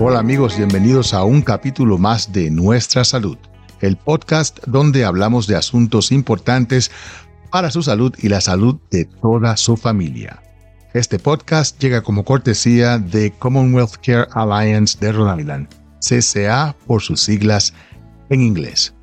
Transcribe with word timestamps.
Hola 0.00 0.20
amigos, 0.20 0.56
bienvenidos 0.56 1.12
a 1.12 1.24
un 1.24 1.42
capítulo 1.42 1.98
más 1.98 2.32
de 2.32 2.52
Nuestra 2.52 3.04
Salud, 3.04 3.36
el 3.80 3.96
podcast 3.96 4.60
donde 4.64 5.04
hablamos 5.04 5.48
de 5.48 5.56
asuntos 5.56 6.12
importantes 6.12 6.92
para 7.50 7.72
su 7.72 7.82
salud 7.82 8.14
y 8.16 8.28
la 8.28 8.40
salud 8.40 8.76
de 8.92 9.06
toda 9.06 9.56
su 9.56 9.76
familia. 9.76 10.40
Este 10.94 11.18
podcast 11.18 11.82
llega 11.82 12.00
como 12.00 12.24
cortesía 12.24 13.00
de 13.00 13.32
Commonwealth 13.40 13.96
Care 13.96 14.28
Alliance 14.34 14.96
de 15.00 15.10
Rhode 15.10 15.40
Island, 15.40 15.68
CCA 15.98 16.76
por 16.86 17.02
sus 17.02 17.20
siglas 17.20 17.74
en 18.30 18.42
inglés. 18.42 18.94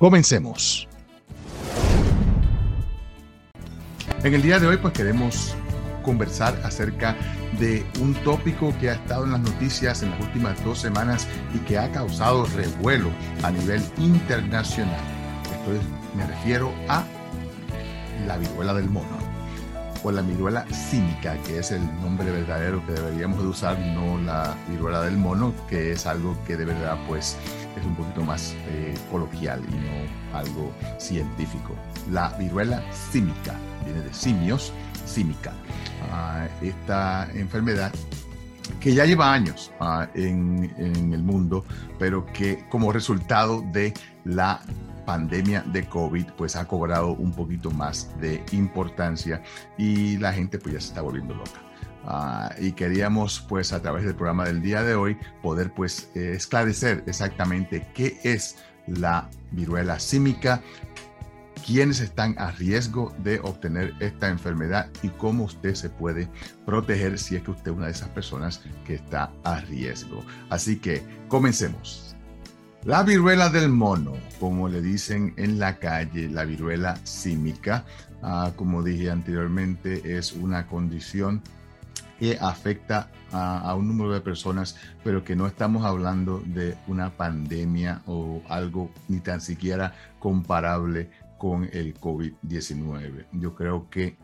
Comencemos. 0.00 0.88
En 4.24 4.34
el 4.34 4.42
día 4.42 4.58
de 4.58 4.66
hoy 4.66 4.78
pues 4.78 4.94
queremos 4.94 5.54
conversar 6.04 6.60
acerca 6.62 7.16
de 7.58 7.84
un 8.00 8.14
tópico 8.22 8.72
que 8.78 8.90
ha 8.90 8.94
estado 8.94 9.24
en 9.24 9.32
las 9.32 9.40
noticias 9.40 10.02
en 10.02 10.10
las 10.10 10.20
últimas 10.20 10.62
dos 10.64 10.78
semanas 10.78 11.26
y 11.54 11.58
que 11.58 11.78
ha 11.78 11.90
causado 11.90 12.46
revuelo 12.54 13.10
a 13.42 13.50
nivel 13.50 13.82
internacional. 13.98 15.00
Esto 15.44 15.84
me 16.16 16.26
refiero 16.26 16.72
a 16.88 17.04
la 18.26 18.36
viruela 18.36 18.74
del 18.74 18.88
mono 18.88 19.34
o 20.04 20.12
la 20.12 20.20
viruela 20.20 20.66
cínica, 20.70 21.36
que 21.44 21.58
es 21.58 21.70
el 21.70 21.82
nombre 22.02 22.30
verdadero 22.30 22.84
que 22.86 22.92
deberíamos 22.92 23.42
de 23.42 23.48
usar, 23.48 23.78
no 23.78 24.18
la 24.18 24.54
viruela 24.68 25.00
del 25.00 25.16
mono, 25.16 25.54
que 25.68 25.92
es 25.92 26.06
algo 26.06 26.36
que 26.46 26.56
de 26.58 26.66
verdad 26.66 26.98
pues 27.08 27.38
es 27.76 27.84
un 27.84 27.96
poquito 27.96 28.22
más 28.22 28.54
eh, 28.68 28.94
coloquial 29.10 29.62
y 29.66 29.74
no 29.76 30.38
algo 30.38 30.72
científico. 30.98 31.74
La 32.10 32.28
viruela 32.38 32.82
cínica 32.92 33.54
viene 33.84 34.02
de 34.02 34.12
simios, 34.12 34.74
címica. 35.06 35.52
Ah, 36.10 36.46
esta 36.62 37.28
enfermedad 37.34 37.92
que 38.80 38.94
ya 38.94 39.04
lleva 39.04 39.32
años 39.32 39.72
en, 40.14 40.72
en 40.78 41.12
el 41.12 41.22
mundo, 41.22 41.64
pero 41.98 42.24
que 42.26 42.64
como 42.70 42.92
resultado 42.92 43.62
de 43.72 43.92
la 44.24 44.60
pandemia 45.04 45.62
de 45.62 45.86
COVID 45.86 46.26
pues 46.36 46.56
ha 46.56 46.66
cobrado 46.66 47.10
un 47.10 47.32
poquito 47.32 47.70
más 47.70 48.08
de 48.20 48.42
importancia 48.52 49.42
y 49.76 50.16
la 50.18 50.32
gente 50.32 50.58
pues 50.58 50.74
ya 50.74 50.80
se 50.80 50.88
está 50.88 51.02
volviendo 51.02 51.34
loca. 51.34 51.60
Ah, 52.06 52.54
y 52.58 52.72
queríamos 52.72 53.40
pues 53.48 53.72
a 53.72 53.80
través 53.80 54.04
del 54.04 54.14
programa 54.14 54.44
del 54.44 54.60
día 54.60 54.82
de 54.82 54.94
hoy 54.94 55.16
poder 55.42 55.72
pues 55.72 56.10
eh, 56.14 56.32
esclarecer 56.36 57.02
exactamente 57.06 57.86
qué 57.94 58.18
es 58.24 58.56
la 58.86 59.30
viruela 59.52 59.98
símica, 59.98 60.60
quiénes 61.64 62.00
están 62.00 62.34
a 62.38 62.50
riesgo 62.50 63.14
de 63.18 63.40
obtener 63.40 63.94
esta 64.00 64.28
enfermedad 64.28 64.90
y 65.02 65.08
cómo 65.08 65.44
usted 65.44 65.74
se 65.74 65.88
puede 65.88 66.28
proteger 66.66 67.18
si 67.18 67.36
es 67.36 67.42
que 67.42 67.52
usted 67.52 67.70
es 67.70 67.76
una 67.76 67.86
de 67.86 67.92
esas 67.92 68.08
personas 68.10 68.60
que 68.86 68.94
está 68.94 69.32
a 69.44 69.60
riesgo. 69.60 70.22
Así 70.50 70.76
que 70.76 71.02
comencemos. 71.28 72.14
La 72.84 73.02
viruela 73.02 73.48
del 73.48 73.70
mono, 73.70 74.12
como 74.38 74.68
le 74.68 74.82
dicen 74.82 75.32
en 75.38 75.58
la 75.58 75.78
calle, 75.78 76.28
la 76.28 76.44
viruela 76.44 76.98
símica, 77.04 77.86
ah, 78.22 78.52
como 78.56 78.82
dije 78.82 79.10
anteriormente, 79.10 80.18
es 80.18 80.34
una 80.34 80.66
condición 80.66 81.40
que 82.18 82.38
afecta 82.40 83.10
a, 83.32 83.74
un 83.74 83.88
número 83.88 84.12
de 84.12 84.20
personas, 84.20 84.76
pero 85.02 85.24
que 85.24 85.34
no 85.34 85.46
estamos 85.46 85.84
hablando 85.84 86.42
de 86.46 86.76
una 86.86 87.10
pandemia 87.10 88.02
o 88.06 88.42
algo 88.48 88.90
ni 89.08 89.18
tan 89.18 89.40
siquiera 89.40 89.92
comparable 90.20 91.10
con 91.44 91.68
el 91.74 91.92
COVID-19. 92.00 93.26
Yo 93.32 93.54
creo 93.54 93.90
que 93.90 94.16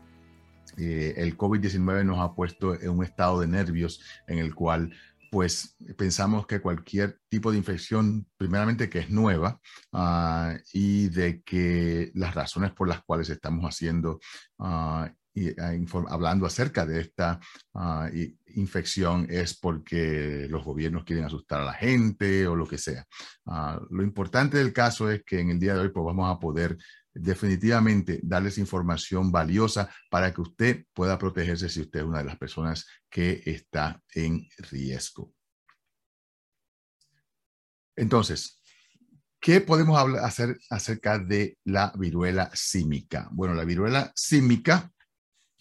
eh, 0.75 1.13
el 1.17 1.37
COVID-19 1.37 2.03
nos 2.03 2.17
ha 2.17 2.33
puesto 2.33 2.73
en 2.73 2.89
un 2.89 3.03
estado 3.03 3.41
de 3.41 3.47
nervios 3.47 4.01
en 4.25 4.39
el 4.39 4.55
cual 4.55 4.91
pues 5.29 5.75
pensamos 5.99 6.47
que 6.47 6.61
cualquier 6.61 7.19
tipo 7.29 7.51
de 7.51 7.59
infección, 7.59 8.25
primeramente 8.37 8.89
que 8.89 8.97
es 8.97 9.11
nueva, 9.11 9.61
ah, 9.93 10.55
y 10.73 11.09
de 11.09 11.43
que 11.43 12.11
las 12.15 12.33
razones 12.33 12.71
por 12.71 12.87
las 12.87 13.03
cuales 13.03 13.29
estamos 13.29 13.65
haciendo 13.65 14.19
uh, 14.57 15.05
y, 15.35 15.53
hablando 16.09 16.47
acerca 16.47 16.87
de 16.87 17.01
esta 17.01 17.39
ah, 17.75 18.09
infección 18.55 19.27
es 19.29 19.53
porque 19.53 20.47
los 20.49 20.63
gobiernos 20.63 21.03
quieren 21.03 21.25
asustar 21.25 21.61
a 21.61 21.65
la 21.65 21.73
gente 21.73 22.47
o 22.47 22.55
lo 22.55 22.65
que 22.65 22.79
sea. 22.79 23.05
lo 23.91 24.01
importante 24.01 24.57
del 24.57 24.73
caso 24.73 25.09
es 25.11 25.23
que 25.23 25.39
en 25.39 25.51
el 25.51 25.59
día 25.59 25.75
de 25.75 25.81
hoy 25.81 25.89
pues, 25.89 26.03
vamos 26.03 26.29
a 26.29 26.39
poder 26.39 26.77
definitivamente 27.13 28.19
darles 28.23 28.57
información 28.57 29.31
valiosa 29.31 29.89
para 30.09 30.33
que 30.33 30.41
usted 30.41 30.85
pueda 30.93 31.17
protegerse 31.17 31.69
si 31.69 31.81
usted 31.81 31.99
es 31.99 32.05
una 32.05 32.19
de 32.19 32.25
las 32.25 32.37
personas 32.37 32.87
que 33.09 33.41
está 33.45 34.01
en 34.13 34.47
riesgo. 34.69 35.33
Entonces, 37.95 38.61
¿qué 39.39 39.61
podemos 39.61 39.99
hacer 40.21 40.57
acerca 40.69 41.19
de 41.19 41.57
la 41.65 41.91
viruela 41.97 42.49
símica? 42.53 43.27
Bueno, 43.31 43.53
la 43.53 43.65
viruela 43.65 44.11
símica 44.15 44.91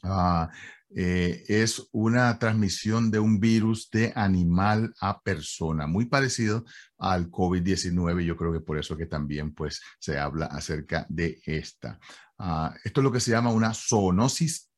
ah, 0.02 0.48
eh, 0.94 1.44
es 1.46 1.88
una 1.92 2.38
transmisión 2.38 3.10
de 3.10 3.20
un 3.20 3.38
virus 3.38 3.90
de 3.90 4.12
animal 4.16 4.92
a 5.00 5.20
persona, 5.20 5.86
muy 5.86 6.06
parecido 6.06 6.64
al 6.98 7.30
COVID-19. 7.30 8.24
Yo 8.24 8.36
creo 8.36 8.52
que 8.52 8.60
por 8.60 8.78
eso 8.78 8.96
que 8.96 9.06
también 9.06 9.54
pues, 9.54 9.80
se 10.00 10.18
habla 10.18 10.46
acerca 10.46 11.06
de 11.08 11.40
esta. 11.44 11.98
Ah, 12.38 12.74
esto 12.82 13.00
es 13.00 13.04
lo 13.04 13.12
que 13.12 13.20
se 13.20 13.30
llama 13.30 13.52
una 13.52 13.72
zoonosis 13.72 14.68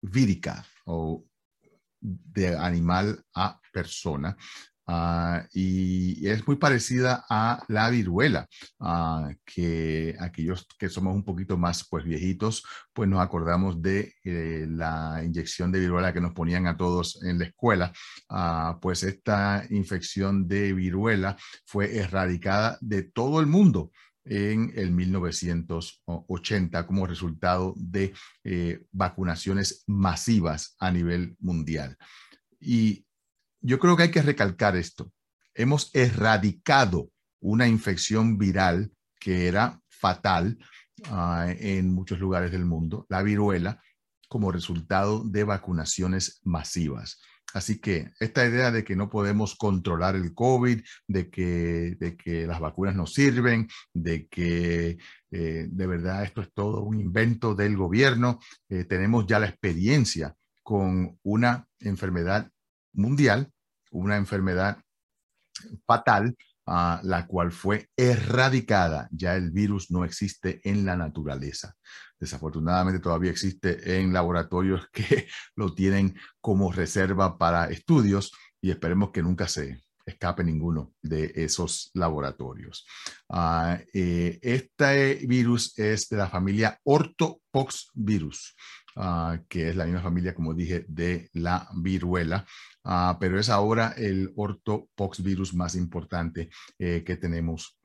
vírica 0.00 0.64
o 0.86 1.26
de 2.00 2.56
animal 2.56 3.22
a 3.34 3.60
persona. 3.72 4.36
Ah, 4.86 5.46
y 5.52 6.26
es 6.28 6.46
muy 6.46 6.56
parecida 6.56 7.24
a 7.30 7.62
la 7.68 7.88
viruela, 7.88 8.48
ah, 8.80 9.30
que 9.44 10.16
aquellos 10.18 10.66
que 10.76 10.88
somos 10.88 11.14
un 11.14 11.24
poquito 11.24 11.56
más 11.56 11.86
pues 11.88 12.04
viejitos, 12.04 12.64
pues 12.92 13.08
nos 13.08 13.20
acordamos 13.20 13.80
de 13.80 14.14
eh, 14.24 14.66
la 14.68 15.22
inyección 15.24 15.70
de 15.70 15.80
viruela 15.80 16.12
que 16.12 16.20
nos 16.20 16.32
ponían 16.32 16.66
a 16.66 16.76
todos 16.76 17.22
en 17.22 17.38
la 17.38 17.46
escuela, 17.46 17.92
ah, 18.28 18.78
pues 18.82 19.04
esta 19.04 19.64
infección 19.70 20.48
de 20.48 20.72
viruela 20.72 21.36
fue 21.64 21.96
erradicada 21.96 22.76
de 22.80 23.04
todo 23.04 23.40
el 23.40 23.46
mundo 23.46 23.92
en 24.24 24.72
el 24.76 24.90
1980 24.92 26.86
como 26.86 27.06
resultado 27.06 27.74
de 27.76 28.14
eh, 28.44 28.84
vacunaciones 28.90 29.84
masivas 29.86 30.76
a 30.78 30.90
nivel 30.90 31.36
mundial. 31.40 31.96
Y 32.60 33.04
yo 33.62 33.78
creo 33.78 33.96
que 33.96 34.04
hay 34.04 34.10
que 34.10 34.22
recalcar 34.22 34.76
esto. 34.76 35.12
Hemos 35.54 35.90
erradicado 35.94 37.10
una 37.40 37.68
infección 37.68 38.38
viral 38.38 38.92
que 39.18 39.46
era 39.48 39.80
fatal 39.88 40.58
ah, 41.06 41.46
en 41.48 41.92
muchos 41.92 42.18
lugares 42.18 42.50
del 42.50 42.64
mundo, 42.64 43.06
la 43.08 43.22
viruela, 43.22 43.80
como 44.28 44.50
resultado 44.50 45.24
de 45.24 45.44
vacunaciones 45.44 46.40
masivas. 46.42 47.20
Así 47.54 47.80
que 47.80 48.10
esta 48.18 48.46
idea 48.46 48.70
de 48.70 48.82
que 48.82 48.96
no 48.96 49.10
podemos 49.10 49.56
controlar 49.56 50.16
el 50.16 50.32
COVID, 50.32 50.80
de 51.06 51.30
que, 51.30 51.96
de 52.00 52.16
que 52.16 52.46
las 52.46 52.58
vacunas 52.58 52.94
no 52.94 53.06
sirven, 53.06 53.68
de 53.92 54.26
que 54.28 54.96
eh, 55.30 55.66
de 55.70 55.86
verdad 55.86 56.24
esto 56.24 56.40
es 56.40 56.52
todo 56.54 56.82
un 56.82 56.98
invento 56.98 57.54
del 57.54 57.76
gobierno, 57.76 58.40
eh, 58.70 58.84
tenemos 58.84 59.26
ya 59.26 59.38
la 59.38 59.48
experiencia 59.48 60.34
con 60.62 61.18
una 61.22 61.68
enfermedad 61.78 62.50
mundial, 62.92 63.50
una 63.90 64.16
enfermedad 64.16 64.78
fatal, 65.86 66.34
a 66.66 67.00
la 67.02 67.26
cual 67.26 67.52
fue 67.52 67.88
erradicada. 67.96 69.08
Ya 69.10 69.34
el 69.34 69.50
virus 69.50 69.90
no 69.90 70.04
existe 70.04 70.60
en 70.64 70.84
la 70.84 70.96
naturaleza. 70.96 71.74
Desafortunadamente 72.18 73.00
todavía 73.00 73.30
existe 73.30 73.98
en 73.98 74.12
laboratorios 74.12 74.88
que 74.92 75.26
lo 75.56 75.74
tienen 75.74 76.16
como 76.40 76.72
reserva 76.72 77.36
para 77.36 77.66
estudios 77.66 78.32
y 78.60 78.70
esperemos 78.70 79.10
que 79.10 79.22
nunca 79.22 79.48
se 79.48 79.82
escape 80.04 80.44
ninguno 80.44 80.94
de 81.02 81.32
esos 81.34 81.90
laboratorios. 81.94 82.86
Ah, 83.28 83.78
eh, 83.92 84.38
este 84.42 85.14
virus 85.26 85.78
es 85.78 86.08
de 86.08 86.16
la 86.16 86.28
familia 86.28 86.78
Orthopoxvirus. 86.84 88.56
Ah, 88.94 89.38
que 89.48 89.70
es 89.70 89.76
la 89.76 89.86
misma 89.86 90.02
familia, 90.02 90.34
como 90.34 90.52
dije, 90.52 90.84
de 90.86 91.30
la 91.32 91.66
viruela, 91.74 92.44
ah, 92.84 93.16
pero 93.18 93.40
es 93.40 93.48
ahora 93.48 93.94
el 93.96 94.32
ortopoxvirus 94.36 95.54
más 95.54 95.76
importante 95.76 96.50
eh, 96.78 97.02
que 97.04 97.16
tenemos 97.16 97.78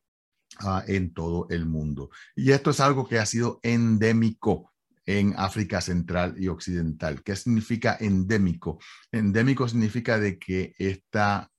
ah, 0.60 0.84
en 0.86 1.14
todo 1.14 1.48
el 1.50 1.66
mundo. 1.66 2.10
Y 2.36 2.52
esto 2.52 2.72
es 2.72 2.82
algo 2.82 3.08
que 3.08 3.20
ha 3.20 3.26
sido 3.26 3.62
endémico 3.64 4.74
en 5.06 5.34
África 5.38 5.80
Central 5.80 6.36
y 6.38 6.50
Occidental. 6.50 7.24
¿Qué 7.24 7.38
significa 7.38 7.96
endémico? 7.98 8.78
Endémico 9.10 9.66
significa 9.70 10.20
de 10.20 10.38
que 10.38 10.76
esta 10.78 11.50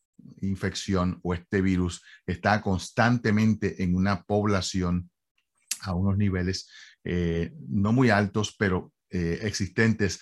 infección 0.43 1.21
o 1.23 1.33
este 1.33 1.63
virus 1.63 2.03
está 2.27 2.61
constantemente 2.61 3.83
en 3.83 3.95
una 3.95 4.25
población 4.25 5.11
a 5.81 5.95
unos 5.95 6.19
niveles 6.19 6.69
eh, 7.05 7.55
no 7.69 7.93
muy 7.95 8.11
altos, 8.11 8.55
pero 8.59 8.93
eh, 9.11 9.41
existentes 9.43 10.21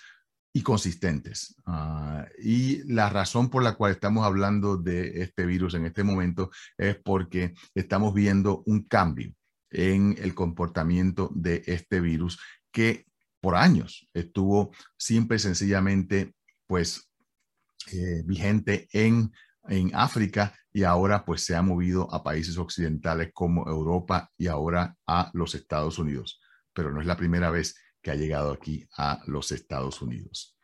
y 0.53 0.63
consistentes. 0.63 1.55
Ah, 1.67 2.27
y 2.39 2.83
la 2.91 3.11
razón 3.11 3.51
por 3.51 3.63
la 3.63 3.75
cual 3.75 3.93
estamos 3.93 4.25
hablando 4.25 4.79
de 4.79 5.23
este 5.23 5.45
virus 5.45 5.75
en 5.75 5.85
este 5.85 6.03
momento 6.03 6.51
es 6.79 6.97
porque 6.97 7.53
estamos 7.75 8.15
viendo 8.15 8.63
un 8.65 8.85
cambio 8.85 9.35
en 9.71 10.17
el 10.19 10.35
comportamiento 10.35 11.31
de 11.35 11.63
este 11.67 12.01
virus 12.01 12.39
que 12.73 13.05
por 13.41 13.55
años 13.55 14.09
estuvo 14.15 14.71
siempre 14.97 15.39
sencillamente 15.39 16.33
pues 16.67 17.11
eh, 17.93 18.23
vigente 18.25 18.89
en, 18.93 19.31
en 19.69 19.95
África 19.95 20.55
y 20.73 20.85
ahora 20.85 21.25
pues 21.25 21.45
se 21.45 21.55
ha 21.55 21.63
movido 21.63 22.13
a 22.13 22.23
países 22.23 22.59
occidentales 22.59 23.31
como 23.33 23.69
Europa 23.69 24.31
y 24.37 24.47
ahora 24.47 24.97
a 25.07 25.31
los 25.35 25.55
Estados 25.55 25.99
Unidos. 25.99 26.41
Pero 26.73 26.91
no 26.93 27.01
es 27.01 27.07
la 27.07 27.17
primera 27.17 27.51
vez 27.51 27.77
que 28.07 28.13
ha 28.13 28.15
llegado 28.15 28.53
aquí 28.53 28.87
a 28.97 29.21
los 29.27 29.51
Estados 29.51 30.01
Unidos. 30.01 30.57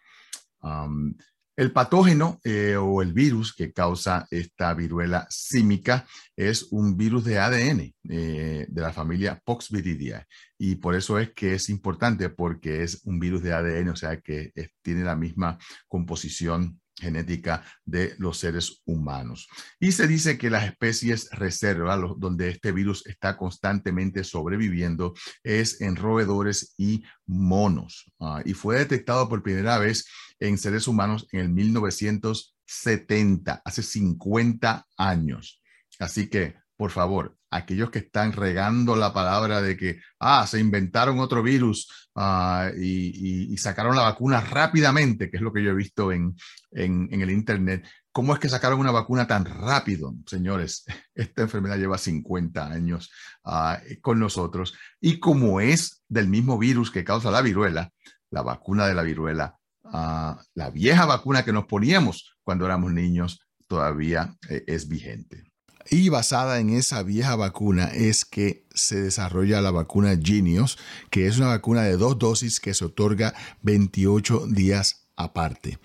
el 1.56 1.72
patógeno 1.72 2.38
eh, 2.44 2.76
o 2.76 3.02
el 3.02 3.12
virus 3.12 3.52
que 3.52 3.72
causa 3.72 4.28
esta 4.30 4.72
viruela 4.74 5.26
símica 5.28 6.06
es 6.36 6.68
un 6.70 6.96
virus 6.96 7.24
de 7.24 7.40
ADN 7.40 7.92
eh, 8.08 8.66
de 8.68 8.80
la 8.80 8.92
familia 8.92 9.40
Poxviridae 9.44 10.24
y 10.56 10.76
por 10.76 10.94
eso 10.94 11.18
es 11.18 11.32
que 11.34 11.54
es 11.54 11.68
importante 11.68 12.28
porque 12.28 12.84
es 12.84 13.00
un 13.06 13.18
virus 13.18 13.42
de 13.42 13.54
ADN, 13.54 13.88
o 13.88 13.96
sea 13.96 14.20
que 14.20 14.52
tiene 14.80 15.02
la 15.02 15.16
misma 15.16 15.58
composición 15.88 16.80
genética 16.98 17.64
de 17.84 18.14
los 18.18 18.38
seres 18.38 18.82
humanos. 18.84 19.48
Y 19.80 19.92
se 19.92 20.06
dice 20.06 20.36
que 20.38 20.50
las 20.50 20.64
especies 20.64 21.30
reserva, 21.30 21.96
donde 21.96 22.50
este 22.50 22.72
virus 22.72 23.06
está 23.06 23.36
constantemente 23.36 24.24
sobreviviendo, 24.24 25.14
es 25.42 25.80
en 25.80 25.96
roedores 25.96 26.74
y 26.76 27.02
monos. 27.26 28.12
Ah, 28.20 28.42
y 28.44 28.52
fue 28.54 28.78
detectado 28.78 29.28
por 29.28 29.42
primera 29.42 29.78
vez 29.78 30.06
en 30.38 30.58
seres 30.58 30.86
humanos 30.88 31.26
en 31.32 31.40
el 31.40 31.48
1970, 31.50 33.62
hace 33.64 33.82
50 33.82 34.86
años. 34.96 35.60
Así 35.98 36.28
que, 36.28 36.54
por 36.82 36.90
favor, 36.90 37.36
aquellos 37.52 37.90
que 37.90 38.00
están 38.00 38.32
regando 38.32 38.96
la 38.96 39.12
palabra 39.12 39.62
de 39.62 39.76
que, 39.76 40.00
ah, 40.18 40.44
se 40.48 40.58
inventaron 40.58 41.20
otro 41.20 41.40
virus 41.40 42.10
ah, 42.16 42.72
y, 42.76 43.56
sacaron 43.56 43.94
la 43.94 44.02
vacuna 44.02 44.40
rápidamente, 44.40 45.30
que 45.30 45.36
es 45.36 45.42
lo 45.44 45.52
que 45.52 45.62
yo 45.62 45.70
he 45.70 45.74
visto 45.74 46.10
en, 46.10 46.34
el 46.72 47.30
Internet. 47.30 47.86
¿Cómo 48.10 48.34
es 48.34 48.40
que 48.40 48.48
sacaron 48.48 48.80
una 48.80 48.90
vacuna 48.90 49.28
tan 49.28 49.44
rápido? 49.44 50.12
Señores, 50.26 50.84
esta 51.14 51.42
enfermedad 51.42 51.78
lleva 51.78 51.98
50 51.98 52.66
años 52.66 53.12
ah, 53.44 53.78
con 54.00 54.18
nosotros 54.18 54.74
y 55.00 55.20
como 55.20 55.60
es 55.60 56.02
del 56.08 56.26
mismo 56.26 56.58
virus 56.58 56.90
que 56.90 57.04
causa 57.04 57.30
la 57.30 57.42
viruela, 57.42 57.92
la 58.28 58.42
vacuna 58.42 58.88
de 58.88 58.94
la 58.94 59.04
viruela, 59.04 59.56
ah, 59.84 60.42
la 60.54 60.70
vieja 60.70 61.06
vacuna 61.06 61.44
que 61.44 61.52
nos 61.52 61.66
poníamos 61.66 62.36
cuando 62.42 62.66
éramos 62.66 62.92
niños, 62.92 63.46
todavía 63.68 64.34
eh, 64.48 64.64
es 64.66 64.88
vigente. 64.88 65.51
Y 65.90 66.08
basada 66.08 66.60
en 66.60 66.70
esa 66.70 67.02
vieja 67.02 67.36
vacuna 67.36 67.86
es 67.86 68.24
que 68.24 68.64
se 68.74 69.00
desarrolla 69.00 69.60
la 69.60 69.70
vacuna 69.70 70.18
Genius, 70.20 70.78
que 71.10 71.26
es 71.26 71.38
una 71.38 71.48
vacuna 71.48 71.82
de 71.82 71.96
dos 71.96 72.18
dosis 72.18 72.60
que 72.60 72.74
se 72.74 72.84
otorga 72.84 73.34
28 73.62 74.46
días 74.48 75.02
aparte. 75.16 75.78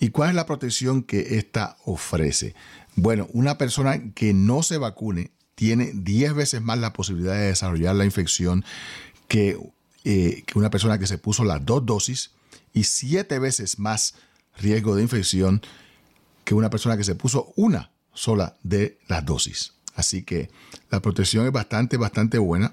¿Y 0.00 0.08
cuál 0.10 0.30
es 0.30 0.34
la 0.34 0.46
protección 0.46 1.02
que 1.02 1.36
esta 1.36 1.76
ofrece? 1.84 2.54
Bueno, 2.96 3.28
una 3.32 3.58
persona 3.58 4.12
que 4.14 4.34
no 4.34 4.62
se 4.62 4.78
vacune 4.78 5.30
tiene 5.54 5.92
10 5.94 6.34
veces 6.34 6.60
más 6.60 6.78
la 6.78 6.92
posibilidad 6.92 7.34
de 7.34 7.46
desarrollar 7.46 7.94
la 7.94 8.04
infección 8.04 8.64
que, 9.28 9.58
eh, 10.04 10.42
que 10.46 10.58
una 10.58 10.70
persona 10.70 10.98
que 10.98 11.06
se 11.06 11.18
puso 11.18 11.44
las 11.44 11.64
dos 11.64 11.86
dosis 11.86 12.32
y 12.72 12.84
7 12.84 13.38
veces 13.38 13.78
más 13.78 14.14
riesgo 14.58 14.96
de 14.96 15.02
infección 15.02 15.62
que 16.44 16.54
una 16.54 16.70
persona 16.70 16.96
que 16.96 17.04
se 17.04 17.14
puso 17.14 17.52
una 17.54 17.91
sola 18.14 18.56
de 18.62 18.98
las 19.08 19.24
dosis. 19.24 19.74
Así 19.94 20.22
que 20.22 20.50
la 20.90 21.00
protección 21.00 21.46
es 21.46 21.52
bastante, 21.52 21.96
bastante 21.96 22.38
buena 22.38 22.72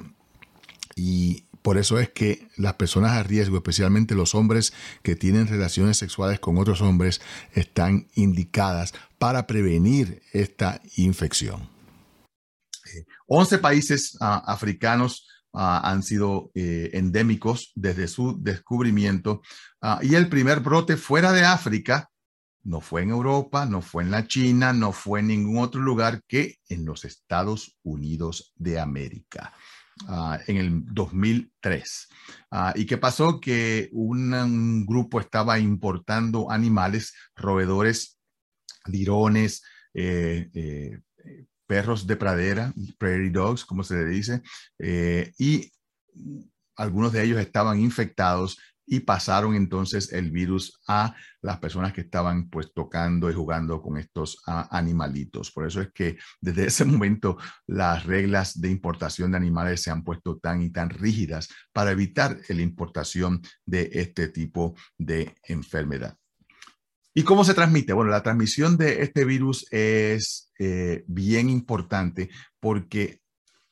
y 0.96 1.44
por 1.62 1.78
eso 1.78 2.00
es 2.00 2.10
que 2.10 2.48
las 2.56 2.74
personas 2.76 3.12
a 3.12 3.24
riesgo, 3.24 3.58
especialmente 3.58 4.16
los 4.16 4.34
hombres 4.34 4.74
que 5.04 5.16
tienen 5.16 5.48
relaciones 5.48 5.98
sexuales 5.98 6.40
con 6.40 6.58
otros 6.58 6.82
hombres, 6.82 7.22
están 7.54 8.08
indicadas 8.16 8.94
para 9.18 9.46
prevenir 9.46 10.22
esta 10.32 10.82
infección. 10.96 11.70
11 13.28 13.60
países 13.60 14.18
ah, 14.22 14.42
africanos 14.48 15.28
ah, 15.54 15.82
han 15.84 16.02
sido 16.02 16.52
eh, 16.56 16.90
endémicos 16.94 17.72
desde 17.76 18.08
su 18.08 18.42
descubrimiento 18.42 19.42
ah, 19.82 20.00
y 20.02 20.16
el 20.16 20.30
primer 20.30 20.62
brote 20.62 20.98
fuera 20.98 21.34
de 21.34 21.44
África 21.44 22.10
no 22.64 22.82
fue 22.82 23.04
en 23.04 23.10
Europa, 23.10 23.66
no 23.66 23.82
fue 23.82 24.04
en 24.04 24.12
la 24.12 24.28
China, 24.28 24.74
no 24.74 24.92
fue 24.92 25.22
en 25.22 25.28
ningún 25.28 25.60
otro 25.60 25.82
lugar 25.82 26.22
que 26.28 26.58
en 26.68 26.86
los 26.86 27.06
Estados 27.06 27.78
Unidos 27.84 28.54
de 28.56 28.80
América. 28.80 29.54
Ah, 30.08 30.40
en 30.48 30.58
el 30.58 30.86
2003. 30.86 32.08
Ah, 32.52 32.74
¿Y 32.76 32.86
qué 32.86 32.98
pasó? 32.98 33.40
Que 33.40 33.90
un, 33.92 34.86
grupo 34.86 35.20
estaba 35.20 35.60
importando 35.60 36.50
animales, 36.50 37.14
roedores, 37.36 38.18
lirones, 38.86 39.62
eh, 39.94 40.50
eh, 40.54 41.00
perros 41.68 42.08
de 42.08 42.16
pradera, 42.16 42.74
prairie 42.98 43.30
dogs, 43.30 43.66
como 43.66 43.84
se 43.84 43.96
le 43.96 44.06
dice, 44.06 44.42
eh, 44.80 45.32
y 45.38 45.72
algunos 46.76 47.12
de 47.12 47.24
ellos 47.24 47.40
estaban 47.40 47.80
infectados 47.80 48.58
y 48.90 49.02
pasaron 49.02 49.56
entonces 49.56 50.12
el 50.12 50.32
virus 50.32 50.82
a 50.88 51.16
las 51.42 51.60
personas 51.60 51.94
que 51.94 52.02
estaban 52.02 52.50
pues 52.50 52.74
tocando 52.74 53.30
y 53.30 53.34
jugando 53.34 53.82
con 53.82 53.98
estos 53.98 54.42
animalitos. 54.46 55.52
Por 55.52 55.68
eso 55.68 55.82
es 55.82 55.92
que 55.94 56.18
desde 56.42 56.66
ese 56.66 56.86
momento 56.86 57.38
las 57.68 58.06
reglas 58.06 58.60
de 58.60 58.70
importación 58.70 59.32
de 59.32 59.38
animales 59.38 59.84
se 59.84 59.92
han 59.92 60.04
puesto 60.04 60.38
tan 60.38 60.62
y 60.64 60.72
tan 60.72 60.90
rígidas 60.90 61.48
para 61.72 61.92
evitar 61.92 62.40
la 62.50 62.62
importación 62.62 63.42
de 63.66 63.90
este 63.94 64.28
tipo 64.30 64.76
de 64.98 65.36
enfermedad. 65.44 66.18
¿Y 67.14 67.24
cómo 67.24 67.44
se 67.44 67.54
transmite? 67.54 67.94
Bueno, 67.94 68.12
la 68.12 68.24
transmisión 68.24 68.78
de 68.78 69.04
este 69.04 69.26
virus 69.26 69.68
es 69.72 70.52
eh, 70.58 71.04
bien 71.08 71.50
importante 71.50 72.30
porque 72.60 73.22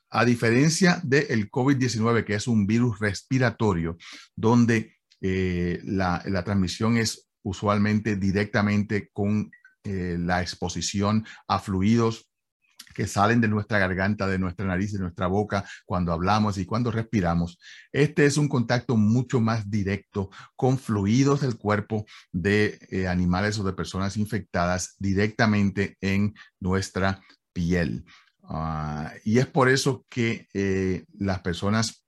a 0.10 0.26
diferencia 0.26 1.02
del 1.04 1.50
COVID-19, 1.52 2.24
que 2.24 2.36
es 2.36 2.48
un 2.48 2.66
virus 2.66 3.00
respiratorio, 3.00 3.98
donde 4.36 4.97
eh, 5.22 5.80
la, 5.84 6.22
transmisión 6.44 6.98
es 6.98 7.28
usualmente 7.44 8.16
directamente 8.16 9.10
con 9.12 9.52
eh, 9.84 10.18
la 10.20 10.42
exposición 10.42 11.26
a 11.48 11.60
fluidos 11.60 12.30
que 12.94 13.08
salen 13.08 13.42
de 13.42 13.48
nuestra 13.48 13.78
garganta, 13.78 14.28
de 14.28 14.40
nuestra 14.40 14.66
nariz, 14.66 14.92
de 14.92 15.00
nuestra 15.00 15.28
boca 15.28 15.64
cuando 15.86 16.12
hablamos 16.12 16.58
y 16.58 16.66
cuando 16.66 16.92
respiramos. 16.92 17.60
Este 17.92 18.26
es 18.26 18.38
un 18.38 18.48
contacto 18.48 18.98
mucho 18.98 19.40
más 19.40 19.70
directo 19.70 20.30
con 20.56 20.80
fluidos 20.80 21.42
del 21.42 21.58
cuerpo 21.58 22.06
de 22.32 22.80
eh, 22.90 23.08
animales 23.08 23.60
o 23.60 23.64
de 23.64 23.74
personas 23.74 24.18
infectadas 24.18 24.96
directamente 24.98 25.96
en 26.02 26.34
nuestra 26.60 27.22
piel. 27.54 28.04
Ah, 28.44 29.14
y 29.24 29.38
es 29.38 29.46
por 29.46 29.70
eso 29.70 30.06
que 30.10 30.48
las 31.20 31.42
personas 31.42 32.07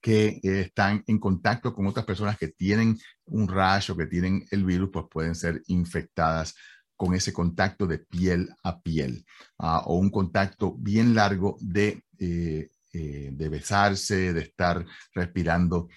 que 0.00 0.40
eh, 0.42 0.60
están 0.62 1.04
en 1.06 1.18
contacto 1.18 1.74
con 1.74 1.86
otras 1.86 2.06
personas 2.06 2.38
que 2.38 2.48
tienen 2.48 2.98
un 3.26 3.48
rash 3.48 3.90
o 3.90 3.96
que 3.96 4.06
tienen 4.06 4.46
el 4.50 4.64
virus, 4.64 4.90
pues 4.92 5.06
pueden 5.10 5.34
ser 5.34 5.62
infectadas 5.66 6.54
con 6.96 7.14
ese 7.14 7.32
contacto 7.32 7.86
de 7.86 7.98
piel 7.98 8.50
a 8.62 8.80
piel 8.80 9.24
ah, 9.58 9.82
o 9.86 9.96
un 9.96 10.10
contacto 10.10 10.74
bien 10.78 11.14
largo 11.14 11.56
de, 11.60 12.04
eh, 12.18 12.70
eh, 12.92 13.30
de 13.32 13.48
besarse, 13.48 14.32
de 14.32 14.40
estar 14.40 14.84
respirando 15.14 15.88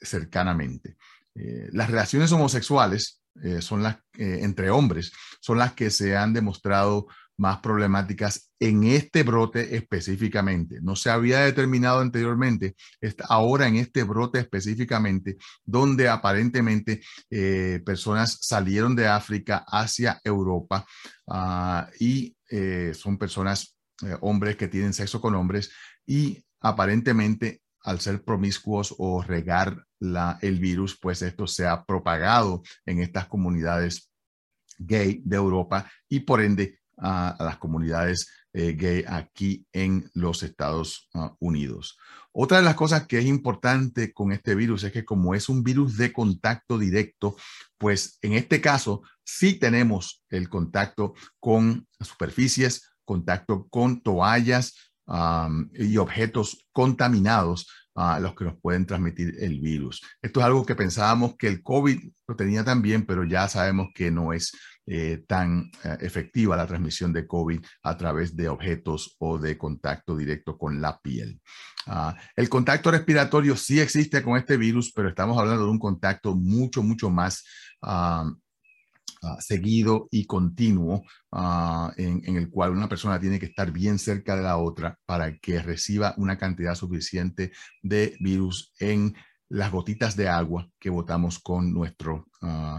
cercanamente. 0.00 0.96
las 1.72 1.88
relaciones 1.88 2.32
homosexuales 2.32 3.22
son 3.60 3.82
las, 3.82 3.98
entre 4.14 4.70
hombres 4.70 5.12
son 5.40 5.58
las 5.58 5.72
que 5.74 5.90
se 5.90 6.16
han 6.16 6.32
demostrado 6.32 7.06
más 7.40 7.60
problemáticas 7.60 8.50
en 8.60 8.84
este 8.84 9.22
brote 9.22 9.74
específicamente. 9.74 10.78
No 10.82 10.94
se 10.94 11.08
había 11.08 11.40
determinado 11.40 12.00
anteriormente, 12.00 12.76
ahora 13.30 13.66
en 13.66 13.76
este 13.76 14.02
brote 14.02 14.40
específicamente, 14.40 15.38
donde 15.64 16.06
aparentemente 16.10 17.00
eh, 17.30 17.80
personas 17.84 18.36
salieron 18.42 18.94
de 18.94 19.08
África 19.08 19.64
hacia 19.66 20.20
Europa 20.22 20.84
ah, 21.28 21.88
y 21.98 22.36
eh, 22.50 22.92
son 22.94 23.16
personas, 23.16 23.74
eh, 24.02 24.16
hombres 24.20 24.56
que 24.56 24.68
tienen 24.68 24.92
sexo 24.92 25.18
con 25.18 25.34
hombres 25.34 25.70
y 26.06 26.44
aparentemente 26.60 27.62
al 27.84 28.00
ser 28.00 28.22
promiscuos 28.22 28.94
o 28.98 29.22
regar 29.22 29.86
la, 29.98 30.38
el 30.42 30.58
virus, 30.58 30.98
pues 31.00 31.22
esto 31.22 31.46
se 31.46 31.66
ha 31.66 31.86
propagado 31.86 32.62
en 32.84 33.00
estas 33.00 33.28
comunidades 33.28 34.10
gay 34.76 35.22
de 35.24 35.36
Europa 35.36 35.90
y 36.06 36.20
por 36.20 36.42
ende 36.42 36.79
a, 37.00 37.36
las 37.38 37.58
comunidades 37.58 38.28
gay 38.52 39.04
aquí 39.06 39.64
en 39.72 40.10
los 40.12 40.42
Estados 40.42 41.08
ah, 41.14 41.34
Unidos. 41.38 41.96
Otra 42.32 42.58
de 42.58 42.64
las 42.64 42.74
cosas 42.74 43.06
que 43.06 43.18
es 43.18 43.24
importante 43.24 44.12
con 44.12 44.32
este 44.32 44.54
virus 44.54 44.84
es 44.84 44.92
que 44.92 45.04
como 45.04 45.34
es 45.34 45.48
un 45.48 45.62
virus 45.62 45.96
de 45.96 46.12
contacto 46.12 46.78
directo, 46.78 47.36
pues 47.78 48.18
en 48.22 48.34
este 48.34 48.60
caso 48.60 49.02
sí 49.24 49.54
tenemos 49.54 50.24
el 50.30 50.48
contacto 50.48 51.14
con 51.38 51.86
superficies, 52.00 52.90
contacto 53.04 53.66
con 53.68 54.00
toallas 54.00 54.74
y 55.74 55.96
objetos 55.96 56.66
contaminados 56.72 57.66
a 57.96 58.20
los 58.20 58.34
que 58.36 58.44
nos 58.44 58.60
pueden 58.60 58.86
transmitir 58.86 59.34
el 59.40 59.60
virus. 59.60 60.00
Esto 60.22 60.40
es 60.40 60.46
algo 60.46 60.64
que 60.64 60.76
pensábamos 60.76 61.36
que 61.36 61.48
el 61.48 61.62
COVID 61.62 61.98
lo 62.28 62.36
tenía 62.36 62.64
también, 62.64 63.04
pero 63.04 63.24
ya 63.24 63.48
sabemos 63.48 63.88
que 63.92 64.12
no 64.12 64.32
es 64.32 64.52
eh, 64.92 65.22
tan 65.24 65.70
eh, 65.84 65.98
efectiva 66.00 66.56
la 66.56 66.66
transmisión 66.66 67.12
de 67.12 67.24
COVID 67.24 67.64
a 67.84 67.96
través 67.96 68.34
de 68.34 68.48
objetos 68.48 69.14
o 69.20 69.38
de 69.38 69.56
contacto 69.56 70.16
directo 70.16 70.58
con 70.58 70.80
la 70.80 70.98
piel. 70.98 71.40
Ah, 71.86 72.16
el 72.34 72.48
contacto 72.48 72.90
respiratorio 72.90 73.54
sí 73.54 73.78
existe 73.78 74.20
con 74.20 74.36
este 74.36 74.56
virus, 74.56 74.90
pero 74.92 75.08
estamos 75.08 75.38
hablando 75.38 75.64
de 75.64 75.70
un 75.70 75.78
contacto 75.78 76.34
mucho, 76.34 76.82
mucho 76.82 77.08
más 77.08 77.44
ah, 77.82 78.28
ah, 79.22 79.36
seguido 79.38 80.08
y 80.10 80.26
continuo 80.26 81.04
en, 81.96 82.22
en, 82.24 82.36
el 82.36 82.50
cual 82.50 82.72
una 82.72 82.88
persona 82.88 83.20
tiene 83.20 83.38
que 83.38 83.46
estar 83.46 83.70
bien 83.70 83.96
cerca 83.96 84.34
de 84.34 84.42
la 84.42 84.56
otra 84.56 84.98
para 85.06 85.38
que 85.38 85.62
reciba 85.62 86.14
una 86.16 86.36
cantidad 86.36 86.74
suficiente 86.74 87.52
de 87.80 88.16
virus 88.18 88.72
en 88.80 89.14
las 89.50 89.70
gotitas 89.70 90.16
de 90.16 90.28
agua 90.28 90.68
que 90.78 90.90
botamos 90.90 91.38
con 91.38 91.72
nuestro, 91.74 92.26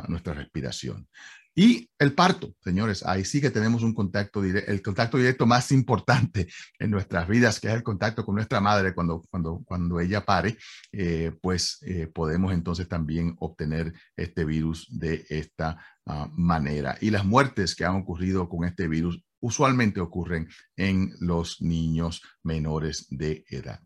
nuestra 0.08 0.34
respiración. 0.34 1.08
Y 1.54 1.90
el 2.00 2.14
parto, 2.14 2.56
señores, 2.64 3.06
ahí 3.06 3.26
sí 3.26 3.42
que 3.42 3.50
tenemos 3.50 3.84
un 3.84 3.94
contacto 3.94 4.42
directo, 4.42 4.72
el 4.72 4.82
contacto 4.82 5.18
directo 5.18 5.46
más 5.46 5.72
importante 5.74 6.48
en 6.80 6.90
nuestras 6.90 7.28
vidas, 7.28 7.60
que 7.60 7.68
es 7.68 7.74
el 7.74 7.84
contacto 7.84 8.26
con 8.26 8.36
nuestra 8.36 8.62
madre 8.62 8.94
cuando, 8.94 9.22
cuando, 9.30 9.62
cuando 9.66 10.00
ella 10.00 10.24
pare, 10.24 10.58
eh, 10.94 11.34
pues 11.42 11.80
eh, 11.82 12.08
podemos 12.08 12.54
entonces 12.54 12.88
también 12.88 13.36
obtener 13.40 13.94
este 14.16 14.46
virus 14.46 14.88
de 14.90 15.26
esta 15.30 15.78
ah, 16.06 16.30
manera. 16.32 16.98
Y 17.02 17.10
las 17.10 17.26
muertes 17.26 17.76
que 17.76 17.84
han 17.84 17.98
ocurrido 17.98 18.48
con 18.48 18.64
este 18.64 18.88
virus 18.88 19.22
usualmente 19.42 20.00
ocurren 20.00 20.48
en 20.78 21.12
los 21.20 21.62
niños 21.62 22.22
menores 22.44 23.08
de 23.10 23.44
edad. 23.50 23.82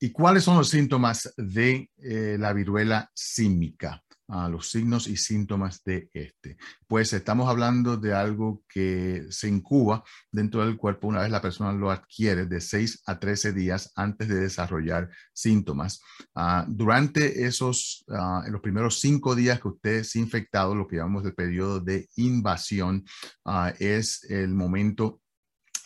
¿Y 0.00 0.10
cuáles 0.10 0.44
son 0.44 0.56
los 0.56 0.68
síntomas 0.68 1.32
de 1.36 1.90
eh, 1.98 2.36
la 2.38 2.52
viruela 2.52 3.10
símica? 3.14 4.02
a 4.28 4.48
los 4.48 4.70
signos 4.70 5.06
y 5.08 5.16
síntomas 5.16 5.82
de 5.84 6.10
este. 6.12 6.58
Pues 6.86 7.12
estamos 7.12 7.48
hablando 7.48 7.96
de 7.96 8.14
algo 8.14 8.62
que 8.68 9.26
se 9.30 9.48
incuba 9.48 10.04
dentro 10.30 10.64
del 10.64 10.76
cuerpo 10.76 11.08
una 11.08 11.22
vez 11.22 11.30
la 11.30 11.40
persona 11.40 11.72
lo 11.72 11.90
adquiere 11.90 12.44
de 12.46 12.60
6 12.60 13.02
a 13.06 13.18
13 13.18 13.52
días 13.52 13.90
antes 13.96 14.28
de 14.28 14.40
desarrollar 14.40 15.08
síntomas. 15.32 16.00
Ah, 16.34 16.66
durante 16.68 17.46
esos, 17.46 18.04
ah, 18.10 18.44
los 18.50 18.60
primeros 18.60 19.00
5 19.00 19.34
días 19.34 19.60
que 19.60 19.68
usted 19.68 19.94
es 19.96 20.14
infectado, 20.16 20.74
lo 20.74 20.86
que 20.86 20.96
llamamos 20.96 21.24
el 21.24 21.34
periodo 21.34 21.80
de 21.80 22.06
invasión, 22.16 23.04
ah, 23.46 23.72
es 23.78 24.24
el 24.24 24.54
momento 24.54 25.22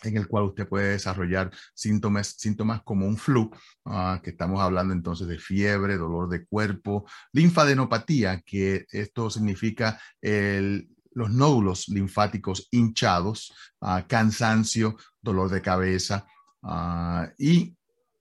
en 0.09 0.17
el 0.17 0.27
cual 0.27 0.45
usted 0.45 0.67
puede 0.67 0.91
desarrollar 0.91 1.51
síntomas, 1.73 2.35
síntomas 2.37 2.81
como 2.83 3.07
un 3.07 3.17
flu, 3.17 3.51
ah, 3.85 4.19
que 4.23 4.31
estamos 4.31 4.61
hablando 4.61 4.93
entonces 4.93 5.27
de 5.27 5.39
fiebre, 5.39 5.97
dolor 5.97 6.29
de 6.29 6.45
cuerpo, 6.45 7.05
linfadenopatía, 7.31 8.41
que 8.41 8.85
esto 8.91 9.29
significa 9.29 9.99
los 11.15 11.31
nódulos 11.31 11.89
linfáticos 11.89 12.67
hinchados, 12.71 13.53
ah, 13.81 14.05
cansancio, 14.07 14.97
dolor 15.21 15.49
de 15.49 15.61
cabeza, 15.61 16.25
ah, 16.63 17.29
y 17.37 17.75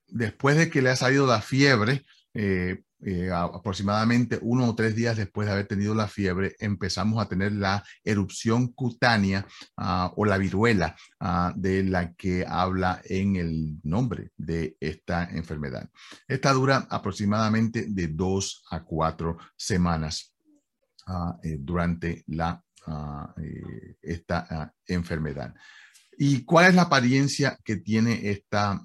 después 0.09 0.57
de 0.57 0.71
que 0.71 0.83
le 0.83 0.91
ha 0.91 0.97
salido 0.97 1.27
la 1.27 1.41
fiebre, 1.41 2.05
eh, 2.35 2.83
eh, 3.05 3.31
aproximadamente 3.33 4.39
uno 4.43 4.69
o 4.69 4.75
tres 4.77 4.95
días 4.95 5.17
después 5.17 5.47
de 5.47 5.53
haber 5.53 5.67
tenido 5.67 5.93
la 5.95 6.07
fiebre, 6.07 6.55
empezamos 6.61 7.21
a 7.21 7.29
tener 7.29 7.53
la 7.53 7.83
erupción 8.05 8.69
cutánea 8.69 9.45
ah, 9.77 10.13
o 10.17 10.25
la 10.25 10.39
viruela 10.39 10.95
ah, 11.19 11.53
de 11.57 11.83
la 11.83 12.13
que 12.15 12.45
habla 12.47 13.03
en 13.05 13.37
el 13.37 13.81
nombre 13.83 14.31
de 14.37 14.77
esta 14.79 15.25
enfermedad. 15.25 15.89
Esta 16.29 16.53
dura 16.53 16.87
aproximadamente 16.91 17.87
de 17.89 18.07
dos 18.07 18.65
a 18.71 18.85
cuatro 18.85 19.37
semanas 19.57 20.33
ah, 21.09 21.37
eh, 21.43 21.57
durante 21.59 22.23
la, 22.29 22.63
eh, 23.37 23.97
esta 24.01 24.73
enfermedad. 24.87 25.55
¿Y 26.17 26.45
cuál 26.45 26.67
es 26.67 26.75
la 26.75 26.83
apariencia 26.83 27.59
que 27.65 27.79
tiene 27.79 28.31
esta, 28.31 28.85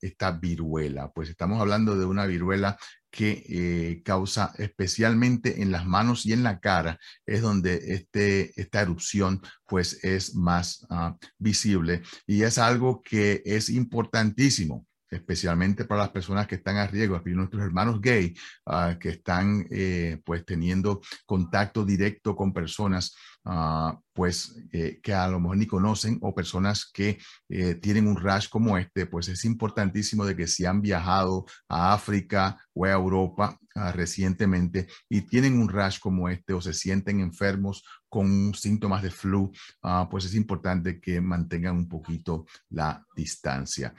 esta 0.00 0.32
viruela? 0.32 1.12
Pues 1.12 1.28
estamos 1.28 1.60
hablando 1.60 1.96
de 1.96 2.06
una 2.06 2.24
viruela 2.24 2.78
que 3.12 3.44
eh, 3.46 4.02
causa 4.02 4.52
especialmente 4.58 5.62
en 5.62 5.70
las 5.70 5.86
manos 5.86 6.24
y 6.24 6.32
en 6.32 6.42
la 6.42 6.58
cara, 6.60 6.98
es 7.26 7.42
donde 7.42 7.94
este, 7.94 8.58
esta 8.60 8.80
erupción 8.80 9.42
pues 9.66 10.02
es 10.02 10.34
más 10.34 10.84
ah, 10.90 11.16
visible. 11.38 12.02
Y 12.26 12.42
es 12.42 12.58
algo 12.58 13.02
que 13.02 13.42
es 13.44 13.68
importantísimo 13.68 14.86
especialmente 15.12 15.84
para 15.84 16.02
las 16.02 16.10
personas 16.10 16.46
que 16.46 16.56
están 16.56 16.76
a 16.76 16.86
riesgo, 16.86 17.16
aquí 17.16 17.30
nuestros 17.30 17.62
hermanos 17.62 18.00
gay, 18.00 18.34
ah, 18.66 18.96
que 18.98 19.10
están 19.10 19.66
eh, 19.70 20.20
pues 20.24 20.44
teniendo 20.44 21.00
contacto 21.26 21.84
directo 21.84 22.34
con 22.34 22.52
personas 22.52 23.14
Ah, 23.44 23.98
pues 24.12 24.54
eh, 24.72 25.00
que 25.02 25.12
a 25.12 25.26
lo 25.26 25.40
mejor 25.40 25.56
ni 25.56 25.66
conocen 25.66 26.16
o 26.22 26.32
personas 26.32 26.88
que 26.92 27.18
eh, 27.48 27.74
tienen 27.74 28.06
un 28.06 28.16
rash 28.16 28.48
como 28.48 28.78
este, 28.78 29.06
pues 29.06 29.26
es 29.28 29.44
importantísimo 29.44 30.24
de 30.24 30.36
que 30.36 30.46
si 30.46 30.64
han 30.64 30.80
viajado 30.80 31.44
a 31.68 31.92
África 31.92 32.56
o 32.72 32.84
a 32.84 32.92
Europa 32.92 33.58
ah, 33.74 33.90
recientemente 33.90 34.86
y 35.08 35.22
tienen 35.22 35.60
un 35.60 35.68
rash 35.68 35.98
como 35.98 36.28
este 36.28 36.52
o 36.52 36.60
se 36.60 36.72
sienten 36.72 37.18
enfermos 37.18 37.82
con 38.12 38.52
síntomas 38.52 39.02
de 39.02 39.10
flu, 39.10 39.50
ah, 39.82 40.06
pues 40.10 40.26
es 40.26 40.34
importante 40.34 41.00
que 41.00 41.22
mantengan 41.22 41.76
un 41.76 41.88
poquito 41.88 42.44
la 42.68 43.02
distancia. 43.16 43.94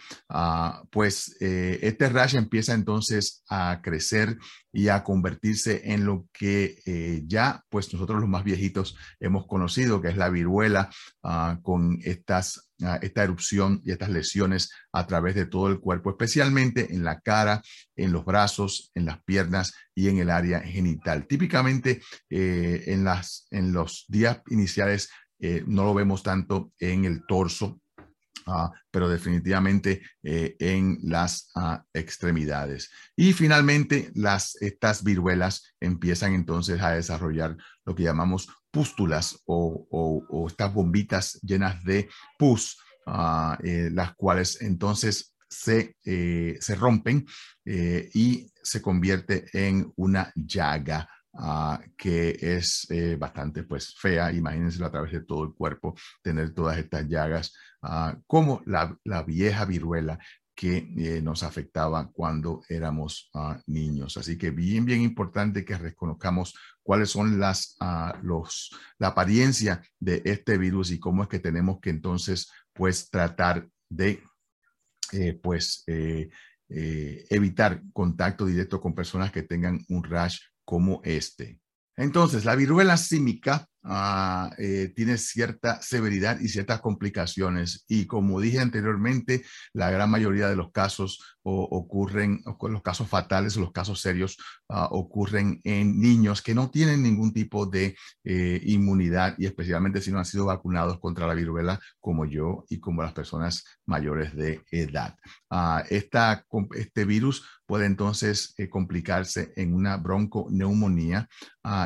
pues 0.92 1.36
eh, 1.40 1.80
este 1.82 2.10
rash 2.10 2.36
empieza 2.36 2.74
entonces 2.76 3.44
a 3.50 3.82
crecer 3.82 4.38
y 4.72 4.90
a 4.90 5.04
convertirse 5.04 5.82
en 5.94 6.06
lo 6.06 6.28
que 6.32 7.24
ya, 7.28 7.64
pues 7.70 7.92
nosotros 7.92 8.20
los 8.22 8.30
más 8.30 8.44
viejitos 8.44 8.96
hemos 9.20 9.48
conocido, 9.48 10.00
que 10.00 10.10
es 10.10 10.18
la 10.18 10.30
viruela, 10.30 10.92
ah, 11.24 11.60
con 11.64 11.98
estas, 12.04 12.60
ah, 12.60 12.73
esta 13.02 13.24
erupción 13.24 13.82
y 13.84 13.92
estas 13.92 14.10
lesiones 14.10 14.72
a 14.92 15.06
través 15.08 15.36
de 15.36 15.46
todo 15.46 15.68
el 15.68 15.80
cuerpo, 15.80 16.10
especialmente 16.10 16.94
en 16.94 17.04
la 17.04 17.20
cara, 17.20 17.62
en 17.96 18.12
los 18.12 18.26
brazos, 18.26 18.92
en 18.96 19.06
las 19.06 19.22
piernas 19.24 19.74
y 19.96 20.10
en 20.10 20.18
el 20.20 20.30
área 20.30 20.60
genital. 20.62 21.28
Típicamente 21.28 22.02
eh, 22.30 22.84
en, 22.88 23.04
las, 23.04 23.48
en 23.52 23.74
los 23.74 24.06
días 24.08 24.42
iniciales 24.50 25.10
eh, 25.40 25.64
no 25.68 25.84
lo 25.84 25.94
vemos 25.94 26.24
tanto 26.24 26.72
en 26.80 27.06
el 27.06 27.26
torso 27.28 27.82
Ah, 28.46 28.72
pero 28.92 29.08
definitivamente 29.08 30.02
eh, 30.22 30.56
en 30.60 31.00
las 31.04 31.50
ah, 31.56 31.84
extremidades. 31.94 32.92
Y 33.16 33.34
finalmente, 33.34 34.12
las, 34.16 34.56
estas 34.62 35.04
viruelas 35.04 35.74
empiezan 35.80 36.34
entonces 36.34 36.82
a 36.82 36.92
desarrollar 36.92 37.56
lo 37.86 37.96
que 37.96 38.04
llamamos 38.04 38.48
pústulas 38.72 39.40
o, 39.46 40.46
estas 40.48 40.74
bombitas 40.74 41.40
llenas 41.42 41.84
de 41.84 42.10
pus, 42.38 42.78
ah, 43.06 43.58
eh, 43.64 43.90
las 43.92 44.14
cuales 44.16 44.62
entonces 44.62 45.36
se, 45.48 45.96
eh, 46.04 46.58
se 46.60 46.76
rompen 46.76 47.26
y 47.66 48.52
se 48.62 48.82
convierte 48.82 49.46
en 49.54 49.92
una 49.96 50.32
llaga 50.36 51.08
Ah, 51.36 51.82
que 51.98 52.38
es 52.40 52.86
eh, 52.92 53.16
bastante 53.16 53.64
pues 53.64 53.96
fea, 53.96 54.32
imagínense 54.32 54.84
a 54.84 54.92
través 54.92 55.12
de 55.14 55.22
todo 55.22 55.44
el 55.44 55.54
cuerpo, 55.56 55.96
tener 56.22 56.54
todas 56.54 56.78
estas 56.78 57.08
llagas, 57.08 57.56
ah, 57.82 58.16
como 58.28 58.62
la, 58.68 58.96
vieja 59.26 59.66
viruela 59.66 60.20
que 60.54 60.78
eh, 60.96 61.22
nos 61.24 61.42
afectaba 61.42 62.12
cuando 62.12 62.62
éramos 62.70 63.32
ah, 63.34 63.60
niños. 63.66 64.16
Así 64.18 64.38
que 64.38 64.52
bien, 64.52 64.86
bien 64.86 65.02
importante 65.02 65.66
que 65.66 65.76
reconozcamos 65.76 66.54
cuáles 66.84 67.10
son 67.10 67.40
las, 67.40 67.78
los, 68.22 68.70
la 69.00 69.08
apariencia 69.08 69.82
de 70.00 70.22
este 70.26 70.60
virus 70.60 70.92
y 70.92 71.00
cómo 71.00 71.24
es 71.24 71.30
que 71.30 71.40
tenemos 71.40 71.80
que 71.80 71.90
entonces 71.90 72.52
pues 72.74 73.10
tratar 73.10 73.68
de 73.90 74.22
eh, 75.14 75.34
pues 75.42 75.84
evitar 76.68 77.82
contacto 77.92 78.46
directo 78.46 78.80
con 78.80 78.94
personas 78.94 79.32
que 79.32 79.44
tengan 79.44 79.80
un 79.90 80.04
rash 80.04 80.38
como 80.66 81.02
este. 81.04 81.60
Entonces, 81.96 82.46
la 82.46 82.56
viruela 82.56 82.98
símica 82.98 83.70
ah, 83.84 84.52
eh, 84.58 84.92
tiene 84.96 85.18
cierta 85.18 85.82
severidad 85.82 86.40
y 86.40 86.50
ciertas 86.50 86.82
complicaciones. 86.82 87.86
Y 87.88 88.06
como 88.08 88.40
dije 88.40 88.60
anteriormente, 88.60 89.44
la 89.74 89.92
gran 89.92 90.10
mayoría 90.10 90.50
de 90.50 90.56
los 90.56 90.72
casos 90.72 91.20
ocurren, 91.44 92.42
los 92.62 92.82
casos 92.82 93.10
fatales 93.10 93.58
los 93.58 93.72
casos 93.72 94.00
serios 94.00 94.38
ah, 94.70 94.88
ocurren 94.92 95.60
en 95.64 96.00
niños 96.00 96.42
que 96.42 96.56
no 96.56 96.70
tienen 96.70 97.04
ningún 97.04 97.34
tipo 97.34 97.66
de 97.66 97.96
eh, 98.24 98.62
inmunidad 98.64 99.36
y 99.38 99.46
especialmente 99.46 100.02
si 100.02 100.12
no 100.12 100.20
han 100.20 100.26
sido 100.26 100.46
vacunados 100.46 101.00
contra 101.00 101.28
la 101.28 101.34
viruela 101.34 101.80
como 102.00 102.26
yo 102.26 102.66
y 102.70 102.80
como 102.80 103.04
las 103.04 103.14
personas 103.14 103.66
mayores 103.86 104.36
de 104.36 104.64
edad. 104.72 105.16
Ah, 105.50 105.84
este 105.90 107.06
virus 107.06 107.46
puede 107.66 107.86
entonces 107.86 108.54
eh, 108.58 108.70
complicarse 108.70 109.52
en 109.56 109.74
una 109.74 109.98
bronconeumonía 109.98 111.28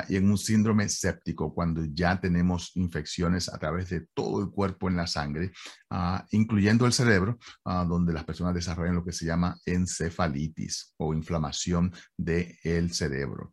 y 0.10 0.16
en 0.16 0.30
un 0.30 0.38
síndrome 0.38 0.90
séptico 0.90 1.54
cuando 1.54 1.84
ya 1.94 2.20
tenemos 2.20 2.72
infecciones 2.76 3.54
a 3.54 3.58
través 3.58 3.90
de 3.90 4.08
todo 4.14 4.42
el 4.42 4.50
cuerpo 4.50 4.90
en 4.90 4.98
la 4.98 5.08
sangre, 5.08 5.52
uh, 5.92 6.20
incluyendo 6.32 6.86
el 6.86 6.94
cerebro, 6.94 7.38
donde 7.64 8.14
las 8.14 8.24
personas 8.24 8.54
desarrollan 8.54 8.96
lo 8.96 9.04
que 9.04 9.12
se 9.12 9.26
llama 9.26 9.58
encefalitis 9.66 10.94
o 10.98 11.14
inflamación 11.14 11.94
del 12.18 12.94
cerebro. 12.94 13.52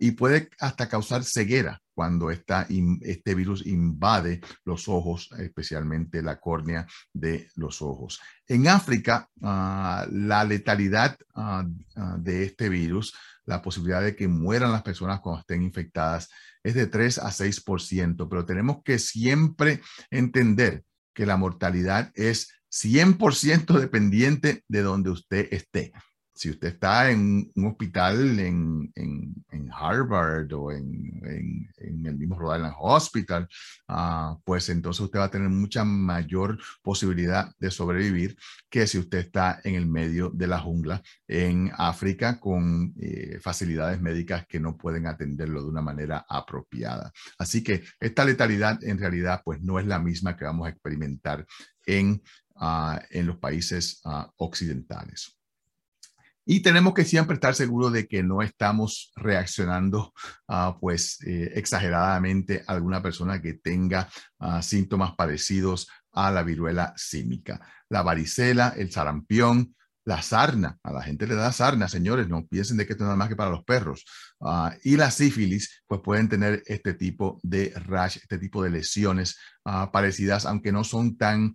y 0.00 0.12
puede 0.12 0.48
hasta 0.60 0.88
causar 0.88 1.24
ceguera 1.24 1.80
cuando 1.98 2.30
este 2.30 3.34
virus 3.34 3.66
invade 3.66 4.40
los 4.64 4.86
ojos, 4.86 5.30
especialmente 5.36 6.22
la 6.22 6.38
córnea 6.38 6.86
de 7.12 7.48
los 7.56 7.82
ojos. 7.82 8.20
En 8.46 8.68
África, 8.68 9.28
ah, 9.42 10.06
la 10.12 10.44
letalidad 10.44 11.16
ah, 11.34 11.66
ah, 11.96 12.16
de 12.20 12.44
este 12.44 12.68
virus, 12.68 13.16
la 13.46 13.60
posibilidad 13.60 14.00
de 14.00 14.14
que 14.14 14.28
mueran 14.28 14.70
las 14.70 14.84
personas 14.84 15.18
cuando 15.18 15.40
estén 15.40 15.64
infectadas, 15.64 16.30
es 16.62 16.74
de 16.74 16.86
3 16.86 17.18
a 17.18 17.32
6%, 17.32 18.28
pero 18.30 18.46
tenemos 18.46 18.76
que 18.84 19.00
siempre 19.00 19.80
entender 20.08 20.84
que 21.12 21.26
la 21.26 21.36
mortalidad 21.36 22.12
es 22.14 22.52
100% 22.70 23.76
dependiente 23.76 24.62
de 24.68 24.82
donde 24.82 25.10
usted 25.10 25.48
esté 25.50 25.92
si 26.38 26.50
usted 26.50 26.68
está 26.68 27.10
en 27.10 27.50
un 27.56 27.66
hospital 27.66 28.38
en, 28.38 28.92
Harvard 29.72 30.52
o 30.54 30.72
en, 30.72 31.68
el 31.76 32.16
mismo 32.16 32.38
Rhode 32.38 32.58
Island 32.58 32.74
Hospital, 32.78 33.48
ah, 33.88 34.36
pues 34.44 34.68
entonces 34.68 35.00
usted 35.00 35.18
va 35.18 35.24
a 35.24 35.30
tener 35.30 35.48
mucha 35.48 35.84
mayor 35.84 36.58
posibilidad 36.82 37.52
de 37.58 37.70
sobrevivir 37.70 38.36
que 38.70 38.86
si 38.86 38.98
usted 38.98 39.18
está 39.18 39.60
en 39.64 39.74
el 39.74 39.86
medio 39.86 40.30
de 40.30 40.46
la 40.46 40.58
jungla 40.60 41.02
en 41.26 41.70
África 41.76 42.38
con 42.38 42.94
eh, 43.00 43.38
facilidades 43.40 44.00
médicas 44.00 44.46
que 44.46 44.60
no 44.60 44.76
pueden 44.76 45.06
atenderlo 45.06 45.62
de 45.62 45.68
una 45.68 45.82
manera 45.82 46.24
apropiada. 46.28 47.12
Así 47.38 47.62
que 47.62 47.82
esta 47.98 48.24
letalidad 48.24 48.82
en 48.84 48.98
realidad 48.98 49.42
pues 49.44 49.60
no 49.60 49.78
es 49.78 49.86
la 49.86 49.98
misma 49.98 50.36
que 50.36 50.44
vamos 50.44 50.66
a 50.66 50.70
experimentar 50.70 51.44
en, 51.84 52.22
ah, 52.56 53.00
en 53.10 53.26
los 53.26 53.38
países 53.38 54.00
ah, 54.04 54.30
occidentales. 54.36 55.37
Y 56.50 56.60
tenemos 56.60 56.94
que 56.94 57.04
siempre 57.04 57.34
estar 57.34 57.54
seguros 57.54 57.92
de 57.92 58.08
que 58.08 58.22
no 58.22 58.40
estamos 58.40 59.12
reaccionando 59.16 60.14
uh, 60.48 60.80
pues 60.80 61.18
eh, 61.26 61.52
exageradamente 61.56 62.64
a 62.66 62.72
alguna 62.72 63.02
persona 63.02 63.42
que 63.42 63.52
tenga 63.52 64.08
uh, 64.38 64.62
síntomas 64.62 65.14
parecidos 65.14 65.88
a 66.10 66.30
la 66.30 66.42
viruela 66.42 66.94
símica. 66.96 67.60
La 67.90 68.00
varicela, 68.00 68.72
el 68.78 68.90
sarampión, 68.90 69.76
la 70.06 70.22
sarna, 70.22 70.78
a 70.82 70.90
la 70.90 71.02
gente 71.02 71.26
le 71.26 71.34
da 71.34 71.52
sarna, 71.52 71.86
señores, 71.86 72.30
no 72.30 72.46
piensen 72.46 72.78
de 72.78 72.86
que 72.86 72.94
esto 72.94 73.04
es 73.04 73.08
nada 73.08 73.18
más 73.18 73.28
que 73.28 73.36
para 73.36 73.50
los 73.50 73.64
perros. 73.64 74.06
Uh, 74.38 74.70
y 74.84 74.96
la 74.96 75.10
sífilis, 75.10 75.82
pues 75.86 76.00
pueden 76.02 76.30
tener 76.30 76.62
este 76.64 76.94
tipo 76.94 77.38
de 77.42 77.74
rash, 77.76 78.16
este 78.22 78.38
tipo 78.38 78.62
de 78.62 78.70
lesiones 78.70 79.36
parecidas, 79.92 80.46
aunque 80.46 80.72
no 80.72 80.82
son 80.82 81.18
tan 81.18 81.52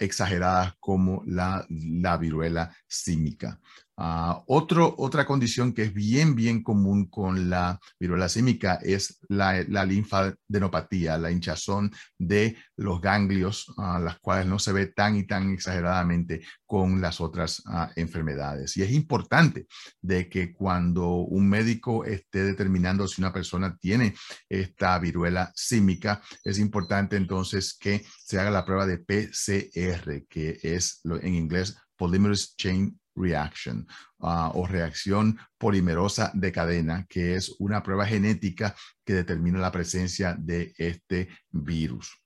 exageradas 0.00 0.72
como 0.80 1.22
la, 1.26 1.66
la 1.68 2.16
viruela 2.16 2.74
símica. 2.88 3.60
Otro, 3.96 4.94
otra 4.98 5.24
condición 5.24 5.72
que 5.72 5.84
es 5.84 5.94
bien, 5.94 6.34
bien 6.34 6.62
común 6.62 7.06
con 7.06 7.48
la 7.48 7.78
viruela 7.98 8.28
símica 8.28 8.78
es 8.82 9.20
la, 9.28 9.62
la 9.68 9.84
linfadenopatía, 9.84 11.16
la 11.16 11.30
hinchazón 11.30 11.92
de 12.18 12.56
los 12.76 13.00
ganglios, 13.00 13.68
uh, 13.76 13.98
las 14.00 14.18
cuales 14.18 14.46
no 14.46 14.58
se 14.58 14.72
ve 14.72 14.86
tan 14.86 15.16
y 15.16 15.26
tan 15.26 15.52
exageradamente 15.52 16.42
con 16.66 17.00
las 17.00 17.20
otras 17.20 17.60
uh, 17.66 17.86
enfermedades. 17.94 18.76
Y 18.76 18.82
es 18.82 18.90
importante 18.90 19.66
de 20.00 20.28
que 20.28 20.52
cuando 20.52 21.08
un 21.16 21.48
médico 21.48 22.04
esté 22.04 22.42
determinando 22.42 23.06
si 23.06 23.20
una 23.20 23.32
persona 23.32 23.76
tiene 23.76 24.14
esta 24.48 24.98
viruela 24.98 25.52
símica, 25.54 26.20
es 26.42 26.58
importante 26.58 27.16
entonces 27.16 27.76
que 27.78 28.04
se 28.24 28.40
haga 28.40 28.50
la 28.50 28.64
prueba 28.64 28.86
de 28.86 28.98
PCR, 28.98 30.26
que 30.28 30.58
es 30.62 31.00
en 31.04 31.34
inglés 31.34 31.76
Polymerase 31.96 32.54
Chain 32.56 32.98
reaction 33.14 33.86
ah, 34.20 34.50
o 34.54 34.66
reacción 34.66 35.38
polimerosa 35.58 36.30
de 36.34 36.52
cadena, 36.52 37.06
que 37.08 37.34
es 37.34 37.54
una 37.58 37.82
prueba 37.82 38.06
genética 38.06 38.74
que 39.04 39.14
determina 39.14 39.58
la 39.58 39.72
presencia 39.72 40.36
de 40.38 40.72
este 40.78 41.28
virus. 41.50 42.16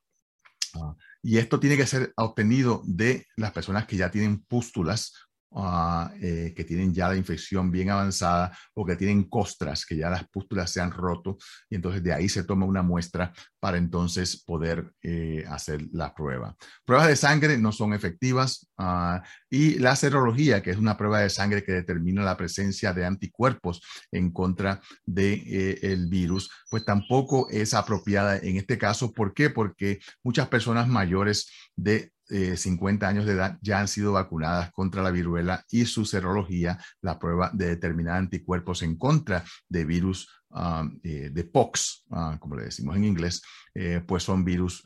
Ah, 0.75 0.95
y 1.23 1.39
esto 1.39 1.59
tiene 1.61 1.77
que 1.77 1.87
ser 1.87 2.13
obtenido 2.17 2.83
de 2.87 3.27
las 3.37 3.53
personas 3.53 3.87
que 3.87 3.97
ya 3.97 4.11
tienen 4.11 4.43
pústulas 4.45 5.13
Ah, 5.51 6.13
eh, 6.21 6.53
que 6.55 6.63
tienen 6.63 6.93
ya 6.93 7.09
la 7.09 7.17
infección 7.17 7.71
bien 7.71 7.89
avanzada 7.89 8.57
o 8.75 8.85
que 8.85 8.97
tienen 8.97 9.25
costras, 9.31 9.87
que 9.87 9.97
ya 9.97 10.11
las 10.11 10.29
pústulas 10.29 10.71
se 10.71 10.83
han 10.83 10.91
roto, 10.91 11.39
y 11.71 11.77
entonces 11.77 12.03
de 12.03 12.13
ahí 12.13 12.29
se 12.29 12.45
toma 12.45 12.67
una 12.67 12.83
muestra 12.83 13.33
para 13.59 13.79
entonces 13.79 14.45
poder 14.45 14.93
eh, 15.03 15.45
hacer 15.49 15.87
la 15.93 16.15
prueba. 16.15 16.55
Pruebas 16.85 17.09
de 17.09 17.17
sangre 17.17 17.57
no 17.57 17.73
son 17.73 17.95
efectivas 17.95 18.71
ah, 18.77 19.23
y 19.49 19.79
la 19.79 19.97
serología, 19.97 20.63
que 20.63 20.71
es 20.71 20.77
una 20.77 20.99
prueba 20.99 21.21
de 21.21 21.31
sangre 21.31 21.65
que 21.65 21.73
determina 21.73 22.23
la 22.23 22.37
presencia 22.37 22.93
de 22.93 23.07
anticuerpos 23.07 23.81
en 24.13 24.31
contra 24.31 24.83
del 25.07 25.45
de, 25.45 25.79
eh, 25.81 25.97
virus, 26.09 26.51
pues 26.71 26.85
tampoco 26.85 27.49
es 27.51 27.73
apropiada 27.73 28.37
en 28.37 28.59
este 28.59 28.77
caso. 28.77 29.13
¿Por 29.15 29.33
qué? 29.33 29.49
Porque 29.49 29.99
muchas 30.23 30.49
personas 30.49 30.89
mayores 30.89 31.51
de 31.75 32.13
50 32.29 33.07
eh, 33.07 33.09
años 33.09 33.27
de 33.27 33.33
edad 33.33 33.59
ya 33.63 33.81
han 33.81 33.89
sido 33.89 34.13
vacunadas 34.13 34.71
contra 34.73 35.03
la 35.03 35.11
viruela 35.11 35.65
y 35.71 35.87
su 35.87 36.05
serología, 36.05 36.79
la 37.01 37.19
prueba 37.19 37.51
de 37.55 37.69
determinar 37.69 38.17
anticuerpos 38.17 38.83
en 38.83 38.97
contra 38.97 39.45
de 39.69 39.85
virus 39.85 40.29
ah, 40.51 40.89
eh, 41.03 41.31
de 41.33 41.45
POX, 41.45 42.05
ah, 42.11 42.37
como 42.39 42.57
le 42.57 42.65
decimos 42.65 42.97
en 42.97 43.05
inglés, 43.05 43.43
eh, 43.75 44.03
pues 44.07 44.23
son 44.23 44.45
virus 44.45 44.85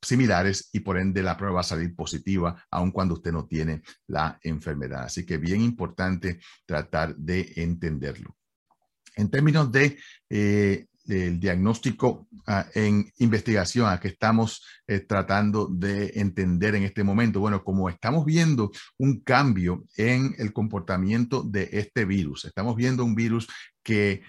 similares 0.00 0.68
y 0.72 0.80
por 0.80 0.98
ende 0.98 1.22
la 1.22 1.36
prueba 1.36 1.56
va 1.56 1.60
a 1.60 1.64
salir 1.64 1.94
positiva 1.94 2.62
aun 2.70 2.90
cuando 2.90 3.14
usted 3.14 3.32
no 3.32 3.46
tiene 3.46 3.82
la 4.06 4.38
enfermedad. 4.42 5.04
Así 5.04 5.24
que 5.26 5.38
bien 5.38 5.62
importante 5.62 6.40
tratar 6.66 7.16
de 7.16 7.52
entenderlo. 7.56 8.36
En 9.16 9.30
términos 9.30 9.70
de 9.70 9.98
del 11.12 11.38
diagnóstico 11.38 12.26
ah, 12.46 12.66
en 12.74 13.12
investigación 13.18 13.86
a 13.88 14.00
que 14.00 14.08
estamos 14.08 14.64
eh, 14.86 15.00
tratando 15.00 15.66
de 15.66 16.12
entender 16.14 16.74
en 16.74 16.84
este 16.84 17.04
momento. 17.04 17.40
Bueno, 17.40 17.62
como 17.62 17.88
estamos 17.88 18.24
viendo 18.24 18.70
un 18.98 19.20
cambio 19.20 19.84
en 19.96 20.34
el 20.38 20.52
comportamiento 20.52 21.42
de 21.42 21.68
este 21.72 22.06
virus, 22.06 22.46
estamos 22.46 22.76
viendo 22.76 23.04
un 23.04 23.14
virus 23.14 23.46
que 23.82 24.22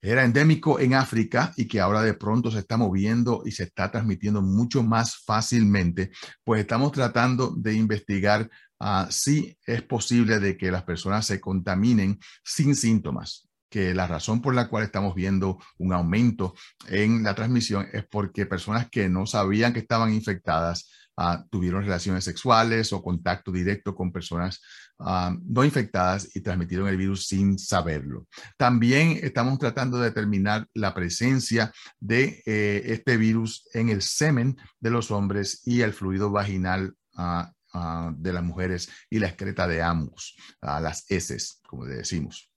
era 0.00 0.24
endémico 0.24 0.80
en 0.80 0.94
África 0.94 1.52
y 1.56 1.66
que 1.66 1.80
ahora 1.80 2.02
de 2.02 2.14
pronto 2.14 2.50
se 2.50 2.60
está 2.60 2.76
moviendo 2.76 3.42
y 3.44 3.50
se 3.50 3.64
está 3.64 3.90
transmitiendo 3.90 4.40
mucho 4.40 4.82
más 4.82 5.18
fácilmente, 5.24 6.12
pues 6.44 6.60
estamos 6.60 6.92
tratando 6.92 7.50
de 7.50 7.74
investigar 7.74 8.48
ah, 8.80 9.08
si 9.10 9.58
es 9.66 9.82
posible 9.82 10.38
de 10.38 10.56
que 10.56 10.70
las 10.70 10.84
personas 10.84 11.26
se 11.26 11.40
contaminen 11.40 12.18
sin 12.42 12.74
síntomas 12.74 13.45
que 13.68 13.94
la 13.94 14.06
razón 14.06 14.40
por 14.40 14.54
la 14.54 14.68
cual 14.68 14.84
estamos 14.84 15.14
viendo 15.14 15.58
un 15.78 15.92
aumento 15.92 16.54
en 16.88 17.22
la 17.22 17.34
transmisión 17.34 17.86
es 17.92 18.04
porque 18.06 18.46
personas 18.46 18.88
que 18.90 19.08
no 19.08 19.26
sabían 19.26 19.72
que 19.72 19.80
estaban 19.80 20.12
infectadas 20.12 20.90
ah, 21.16 21.44
tuvieron 21.50 21.82
relaciones 21.82 22.24
sexuales 22.24 22.92
o 22.92 23.02
contacto 23.02 23.50
directo 23.50 23.94
con 23.94 24.12
personas 24.12 24.60
ah, 25.00 25.34
no 25.44 25.64
infectadas 25.64 26.34
y 26.34 26.40
transmitieron 26.40 26.88
el 26.88 26.96
virus 26.96 27.26
sin 27.26 27.58
saberlo. 27.58 28.26
También 28.56 29.18
estamos 29.22 29.58
tratando 29.58 29.98
de 29.98 30.10
determinar 30.10 30.66
la 30.74 30.94
presencia 30.94 31.72
de 31.98 32.42
eh, 32.46 32.82
este 32.86 33.16
virus 33.16 33.68
en 33.74 33.88
el 33.88 34.02
semen 34.02 34.56
de 34.80 34.90
los 34.90 35.10
hombres 35.10 35.62
y 35.66 35.80
el 35.80 35.92
fluido 35.92 36.30
vaginal 36.30 36.94
ah, 37.16 37.50
de 38.16 38.32
las 38.32 38.42
mujeres 38.42 38.88
y 39.10 39.18
la 39.18 39.26
excreta 39.26 39.68
de 39.68 39.82
ambos, 39.82 40.34
las 40.62 41.04
heces, 41.10 41.60
como 41.68 41.84
decimos. 41.84 42.50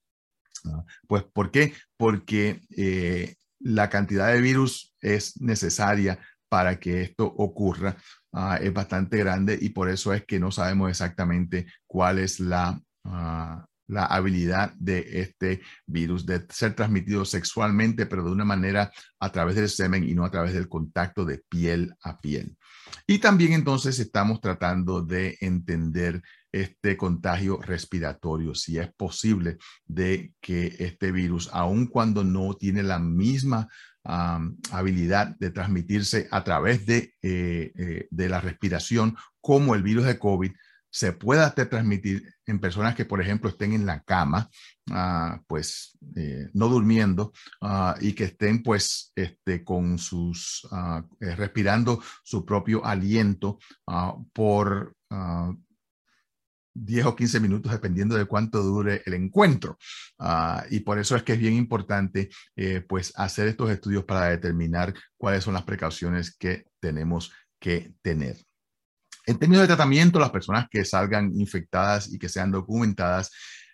Pues, 1.08 1.24
¿por 1.24 1.52
qué? 1.52 1.74
Porque 1.98 2.62
eh, 2.76 3.36
la 3.60 3.90
cantidad 3.90 4.32
de 4.32 4.42
virus 4.42 4.96
es 5.02 5.40
necesaria 5.42 6.20
para 6.50 6.80
que 6.80 7.02
esto 7.02 7.26
ocurra. 7.26 7.98
Ah, 8.32 8.60
es 8.62 8.74
bastante 8.74 9.18
grande 9.18 9.58
y 9.60 9.70
por 9.70 9.90
eso 9.90 10.14
es 10.14 10.26
que 10.26 10.40
no 10.40 10.52
sabemos 10.52 10.90
exactamente 10.90 11.68
cuál 11.88 12.20
es 12.20 12.40
la, 12.40 12.80
ah, 13.06 13.66
la 13.88 14.06
habilidad 14.06 14.74
de 14.78 15.22
este 15.22 15.62
virus 15.88 16.26
de 16.26 16.46
ser 16.50 16.76
transmitido 16.76 17.26
sexualmente, 17.26 18.06
pero 18.06 18.24
de 18.24 18.32
una 18.32 18.46
manera 18.46 18.92
a 19.20 19.32
través 19.32 19.56
del 19.56 19.70
semen 19.70 20.08
y 20.08 20.14
no 20.14 20.26
a 20.26 20.32
través 20.32 20.54
del 20.54 20.70
contacto 20.70 21.26
de 21.26 21.42
piel 21.50 21.94
a 22.04 22.20
piel. 22.20 22.56
Y 23.08 23.18
también 23.18 23.54
entonces 23.54 23.98
estamos 24.00 24.42
tratando 24.42 25.02
de 25.02 25.38
entender 25.42 26.22
este 26.52 26.98
contagio 26.98 27.62
respiratorio, 27.62 28.56
si 28.56 28.78
es 28.78 28.92
posible 28.94 29.58
de 29.86 30.34
que 30.42 30.76
este 30.80 31.12
virus, 31.12 31.50
aun 31.54 31.88
cuando 31.88 32.24
no 32.24 32.56
tiene 32.56 32.84
la 32.84 33.00
misma 33.00 33.68
habilidad 34.72 35.36
de 35.40 35.52
transmitirse 35.52 36.28
a 36.32 36.44
través 36.44 36.86
de, 36.86 37.14
eh, 37.22 37.72
eh, 37.76 38.08
de 38.10 38.30
la 38.30 38.42
respiración 38.42 39.16
como 39.40 39.76
el 39.76 39.84
virus 39.84 40.06
de 40.06 40.18
COVID, 40.18 40.52
se 40.92 41.14
pueda 41.14 41.54
transmitir 41.54 42.34
en 42.48 42.60
personas 42.60 42.96
que, 42.96 43.06
por 43.06 43.22
ejemplo, 43.22 43.50
estén 43.50 43.74
en 43.74 43.86
la 43.86 44.02
cama, 44.02 44.50
ah, 44.92 45.40
pues 45.48 45.98
eh, 46.16 46.50
no 46.54 46.68
durmiendo 46.68 47.32
ah, 47.62 47.96
y 48.02 48.14
que 48.14 48.24
estén 48.26 48.64
pues 48.64 49.12
este, 49.16 49.64
con 49.64 50.00
sus, 50.00 50.68
ah, 50.72 51.04
respirando 51.20 52.02
su 52.24 52.44
propio 52.44 52.84
aliento 52.84 53.60
por 54.34 54.96
10 56.84 57.06
o 57.06 57.16
15 57.16 57.40
minutos, 57.40 57.72
dependiendo 57.72 58.16
de 58.16 58.26
cuánto 58.26 58.62
dure 58.62 59.02
el 59.06 59.14
encuentro. 59.14 59.78
Ah, 60.18 60.64
y 60.70 60.82
por 60.82 61.00
eso 61.00 61.16
es 61.16 61.24
que 61.24 61.34
es 61.34 61.40
bien 61.40 61.54
importante 61.54 62.30
eh, 62.56 62.82
pues 62.82 63.14
hacer 63.16 63.48
estos 63.48 63.70
estudios 63.70 64.06
para 64.06 64.30
determinar 64.30 64.94
cuáles 65.18 65.44
son 65.44 65.54
las 65.54 65.64
precauciones 65.64 66.36
que 66.36 66.66
tenemos 66.80 67.32
que 67.60 67.94
tener. 68.02 68.38
En 69.26 69.38
términos 69.38 69.64
de 69.64 69.68
tratamiento, 69.68 70.20
las 70.20 70.32
personas 70.32 70.68
que 70.72 70.84
salgan 70.86 71.32
infectadas 71.36 72.12
y 72.12 72.18
que 72.18 72.30
sean 72.30 72.52
documentadas, 72.52 73.32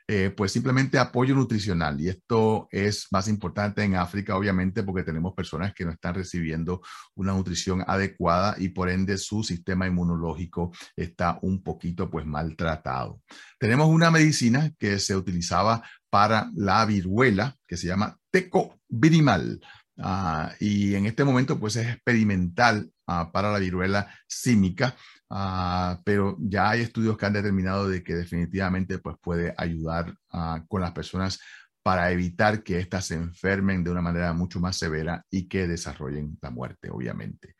eh, 0.07 0.31
pues 0.35 0.51
simplemente 0.51 0.99
apoyo 0.99 1.33
nutricional. 1.33 1.99
Y 1.99 2.09
esto 2.09 2.67
es 2.71 3.07
más 3.11 3.27
importante 3.27 3.83
en 3.83 3.95
África, 3.95 4.35
obviamente, 4.35 4.83
porque 4.83 5.03
tenemos 5.03 5.33
personas 5.33 5.73
que 5.73 5.83
no 5.83 5.91
están 5.91 6.13
recibiendo 6.13 6.81
una 7.15 7.33
nutrición 7.33 7.83
adecuada 7.87 8.55
y 8.59 8.69
por 8.69 8.89
ende 8.89 9.17
su 9.17 9.43
sistema 9.43 9.87
inmunológico 9.87 10.71
está 10.95 11.39
un 11.41 11.63
poquito 11.63 12.09
pues 12.09 12.25
maltratado. 12.25 13.21
Tenemos 13.59 13.87
una 13.87 14.11
medicina 14.11 14.71
que 14.77 14.99
se 14.99 15.15
utilizaba 15.15 15.83
para 16.09 16.49
la 16.55 16.85
viruela 16.85 17.55
que 17.67 17.75
se 17.75 17.87
llama 17.87 18.17
tecovirimal. 18.31 19.59
Uh, 19.97 20.49
y 20.59 20.95
en 20.95 21.05
este 21.05 21.23
momento 21.23 21.57
pues 21.57 21.77
es 21.77 21.87
experimental 21.87 22.91
ah, 23.07 23.31
para 23.31 23.51
la 23.51 23.59
viruela 23.59 24.13
símica 24.27 24.93
Ah, 25.29 25.99
pero 26.05 26.37
ya 26.39 26.69
hay 26.69 26.81
estudios 26.81 27.17
que 27.17 27.25
han 27.25 27.33
determinado 27.33 27.89
de 27.89 28.03
que 28.03 28.15
definitivamente 28.15 28.99
pues, 28.99 29.17
puede 29.21 29.53
ayudar 29.57 30.15
ah, 30.31 30.63
con 30.67 30.81
las 30.81 30.91
personas 30.91 31.39
para 31.83 32.11
evitar 32.11 32.63
que 32.63 32.79
éstas 32.79 33.07
se 33.07 33.15
enfermen 33.15 33.83
de 33.83 33.91
una 33.91 34.01
manera 34.01 34.33
mucho 34.33 34.59
más 34.59 34.77
severa 34.77 35.23
y 35.29 35.47
que 35.47 35.67
desarrollen 35.67 36.37
la 36.41 36.51
muerte, 36.51 36.89
obviamente. 36.89 37.55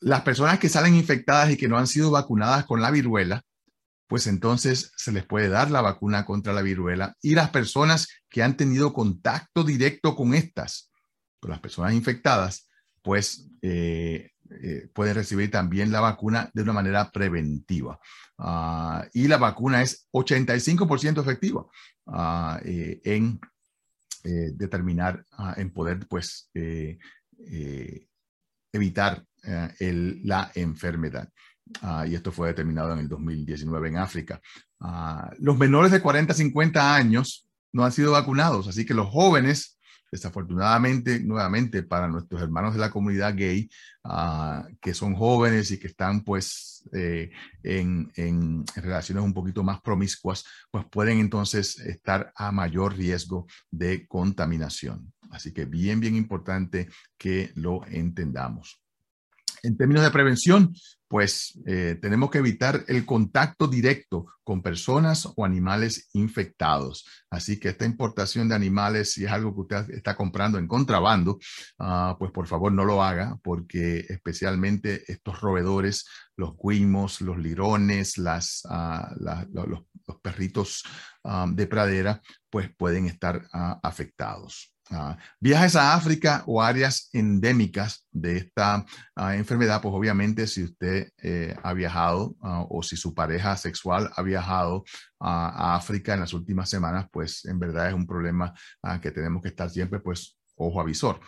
Las 0.00 0.22
personas 0.22 0.58
que 0.58 0.68
salen 0.68 0.94
infectadas 0.94 1.50
y 1.50 1.56
que 1.56 1.68
no 1.68 1.78
han 1.78 1.86
sido 1.86 2.10
vacunadas 2.10 2.64
con 2.66 2.80
la 2.80 2.90
viruela, 2.90 3.42
pues 4.06 4.26
entonces 4.26 4.92
se 4.96 5.12
les 5.12 5.24
puede 5.24 5.48
dar 5.48 5.70
la 5.70 5.80
vacuna 5.80 6.24
contra 6.24 6.52
la 6.52 6.62
viruela 6.62 7.16
y 7.20 7.34
las 7.34 7.50
personas 7.50 8.08
que 8.28 8.42
han 8.42 8.56
tenido 8.56 8.92
contacto 8.92 9.64
directo 9.64 10.14
con 10.14 10.34
estas, 10.34 10.90
con 11.40 11.50
las 11.50 11.60
personas 11.60 11.92
infectadas, 11.92 12.68
pues 13.02 13.48
eh, 13.62 14.30
eh, 14.50 14.88
pueden 14.92 15.14
recibir 15.14 15.50
también 15.50 15.90
la 15.90 16.00
vacuna 16.00 16.50
de 16.54 16.62
una 16.62 16.72
manera 16.72 17.10
preventiva. 17.10 17.98
Ah, 18.38 19.06
y 19.12 19.26
la 19.28 19.38
vacuna 19.38 19.82
es 19.82 20.08
85% 20.12 21.20
efectiva 21.20 21.66
ah, 22.06 22.60
eh, 22.64 23.00
en 23.04 23.40
determinar, 24.24 25.24
ah, 25.32 25.54
en 25.56 25.72
poder 25.72 26.08
pues 26.08 26.50
evitar 28.72 29.24
la 29.44 30.50
enfermedad. 30.56 31.28
Y 32.06 32.14
esto 32.14 32.32
fue 32.32 32.48
determinado 32.48 32.92
en 32.92 33.00
el 33.00 33.08
2019 33.08 33.88
en 33.88 33.96
África. 33.98 34.40
los 35.38 35.58
menores 35.58 35.90
de 35.92 36.00
40 36.00 36.32
a 36.32 36.36
50 36.36 36.94
años 36.94 37.48
no 37.72 37.84
han 37.84 37.92
sido 37.92 38.12
vacunados, 38.12 38.68
así 38.68 38.86
que 38.86 38.94
los 38.94 39.08
jóvenes 39.08 39.76
desafortunadamente, 40.10 41.20
nuevamente, 41.20 41.82
para 41.82 42.08
nuestros 42.08 42.40
hermanos 42.40 42.74
de 42.74 42.80
la 42.80 42.90
comunidad 42.90 43.34
gay, 43.36 43.68
ah, 44.04 44.66
que 44.80 44.94
son 44.94 45.14
jóvenes 45.14 45.70
y 45.70 45.78
que 45.78 45.88
están 45.88 46.22
pues 46.22 46.84
eh, 46.92 47.30
en, 47.62 48.10
en, 48.16 48.64
relaciones 48.76 49.24
un 49.24 49.34
poquito 49.34 49.62
más 49.62 49.80
promiscuas, 49.80 50.44
pues 50.70 50.84
pueden 50.90 51.18
entonces 51.18 51.78
estar 51.80 52.32
a 52.36 52.52
mayor 52.52 52.96
riesgo 52.96 53.46
de 53.70 54.06
contaminación. 54.06 55.12
Así 55.30 55.52
que 55.52 55.64
bien, 55.64 56.00
bien 56.00 56.14
importante 56.14 56.88
que 57.18 57.50
lo 57.56 57.84
entendamos. 57.86 58.80
En 59.62 59.76
términos 59.76 60.04
de 60.04 60.10
prevención, 60.10 60.72
pues 61.08 61.58
eh, 61.66 61.98
tenemos 62.00 62.30
que 62.30 62.38
evitar 62.38 62.84
el 62.88 63.06
contacto 63.06 63.68
directo 63.68 64.26
con 64.42 64.62
personas 64.62 65.28
o 65.36 65.44
animales 65.44 66.08
infectados. 66.12 67.06
Así 67.30 67.58
que 67.60 67.68
esta 67.68 67.84
importación 67.84 68.48
de 68.48 68.54
animales, 68.54 69.12
si 69.12 69.24
es 69.24 69.30
algo 69.30 69.54
que 69.54 69.60
usted 69.60 69.90
está 69.94 70.16
comprando 70.16 70.58
en 70.58 70.66
contrabando, 70.66 71.38
ah, 71.78 72.16
pues 72.18 72.32
por 72.32 72.46
favor 72.46 72.72
no 72.72 72.84
lo 72.84 73.02
haga, 73.02 73.38
porque 73.42 74.04
especialmente 74.08 75.04
estos 75.06 75.40
roedores, 75.40 76.06
los 76.36 76.54
guimos, 76.62 77.20
los 77.20 77.38
lirones, 77.38 78.18
las, 78.18 78.62
ah, 78.68 79.14
los, 79.52 79.82
perritos 80.22 80.84
ah, 81.24 81.46
de 81.48 81.66
pradera, 81.66 82.20
pues 82.50 82.70
pueden 82.76 83.06
estar 83.06 83.46
afectados. 83.82 84.75
Ah, 84.90 85.16
viajes 85.40 85.74
a 85.74 85.94
África 85.94 86.44
o 86.46 86.62
áreas 86.62 87.10
endémicas 87.12 88.06
de 88.12 88.36
esta 88.36 88.86
ah, 89.16 89.34
enfermedad, 89.34 89.82
pues 89.82 89.92
obviamente 89.92 90.46
si 90.46 90.62
usted 90.62 91.08
eh, 91.22 91.56
ha 91.60 91.72
viajado 91.72 92.36
ah, 92.40 92.64
o 92.68 92.84
si 92.84 92.96
su 92.96 93.12
pareja 93.12 93.56
sexual 93.56 94.12
ha 94.14 94.22
viajado 94.22 94.84
a 95.18 95.74
África 95.74 96.14
en 96.14 96.20
las 96.20 96.34
últimas 96.34 96.70
semanas, 96.70 97.06
pues 97.10 97.46
en 97.46 97.58
verdad 97.58 97.88
es 97.88 97.94
un 97.94 98.06
problema 98.06 98.52
que 99.00 99.10
tenemos 99.10 99.42
que 99.42 99.48
estar 99.48 99.70
siempre 99.70 99.98
pues 99.98 100.36
ojo 100.56 100.80
avisor. 100.80 101.20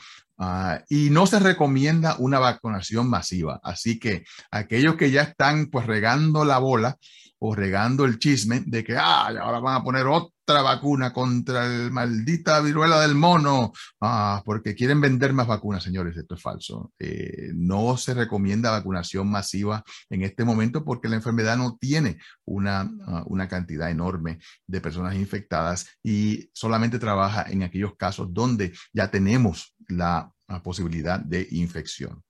Y 0.89 1.11
no 1.11 1.27
se 1.27 1.39
recomienda 1.39 2.17
una 2.19 2.39
vacunación 2.39 3.09
masiva. 3.09 3.61
Así 3.63 3.99
que 3.99 4.25
aquellos 4.51 4.97
que 4.97 5.11
ya 5.11 5.23
están 5.23 5.67
pues 5.67 5.87
regando 5.87 6.45
la 6.45 6.59
bola 6.59 6.97
o 7.41 7.55
regando 7.55 8.05
el 8.05 8.19
chisme 8.19 8.63
de 8.67 8.85
que 8.85 8.97
ah, 8.97 9.29
ahora 9.29 9.61
van 9.61 9.77
a 9.77 9.85
poner 9.85 10.07
otra 10.07 10.63
vacuna 10.63 11.13
contra 11.13 11.67
el 11.67 11.91
maldita 11.91 12.61
viruela 12.61 13.01
del 13.01 13.15
mono, 13.15 13.73
ah, 14.01 14.43
porque 14.45 14.75
quieren 14.75 15.01
vender 15.01 15.33
más 15.33 15.47
vacunas, 15.47 15.83
señores, 15.83 16.17
esto 16.17 16.35
es 16.35 16.43
falso. 16.43 16.93
Eh, 16.99 17.51
no 17.55 17.97
se 17.97 18.15
recomienda 18.15 18.71
vacunación 18.71 19.31
masiva 19.31 19.85
en 20.11 20.23
este 20.23 20.45
momento 20.45 20.85
porque 20.85 21.09
la 21.09 21.17
enfermedad 21.17 21.57
no 21.57 21.77
tiene 21.79 22.19
una, 22.45 22.91
ah, 23.07 23.23
una 23.27 23.49
cantidad 23.49 23.91
enorme 23.91 24.39
de 24.67 24.81
personas 24.81 25.15
infectadas 25.15 25.87
y 26.03 26.51
solamente 26.53 26.99
trabaja 26.99 27.45
en 27.49 27.63
aquellos 27.63 27.97
casos 27.97 28.29
donde 28.33 28.73
ya 28.93 29.11
tenemos 29.11 29.75
la 29.89 30.33
posibilidad 30.63 31.21
de 31.21 31.47
infección. 31.51 32.23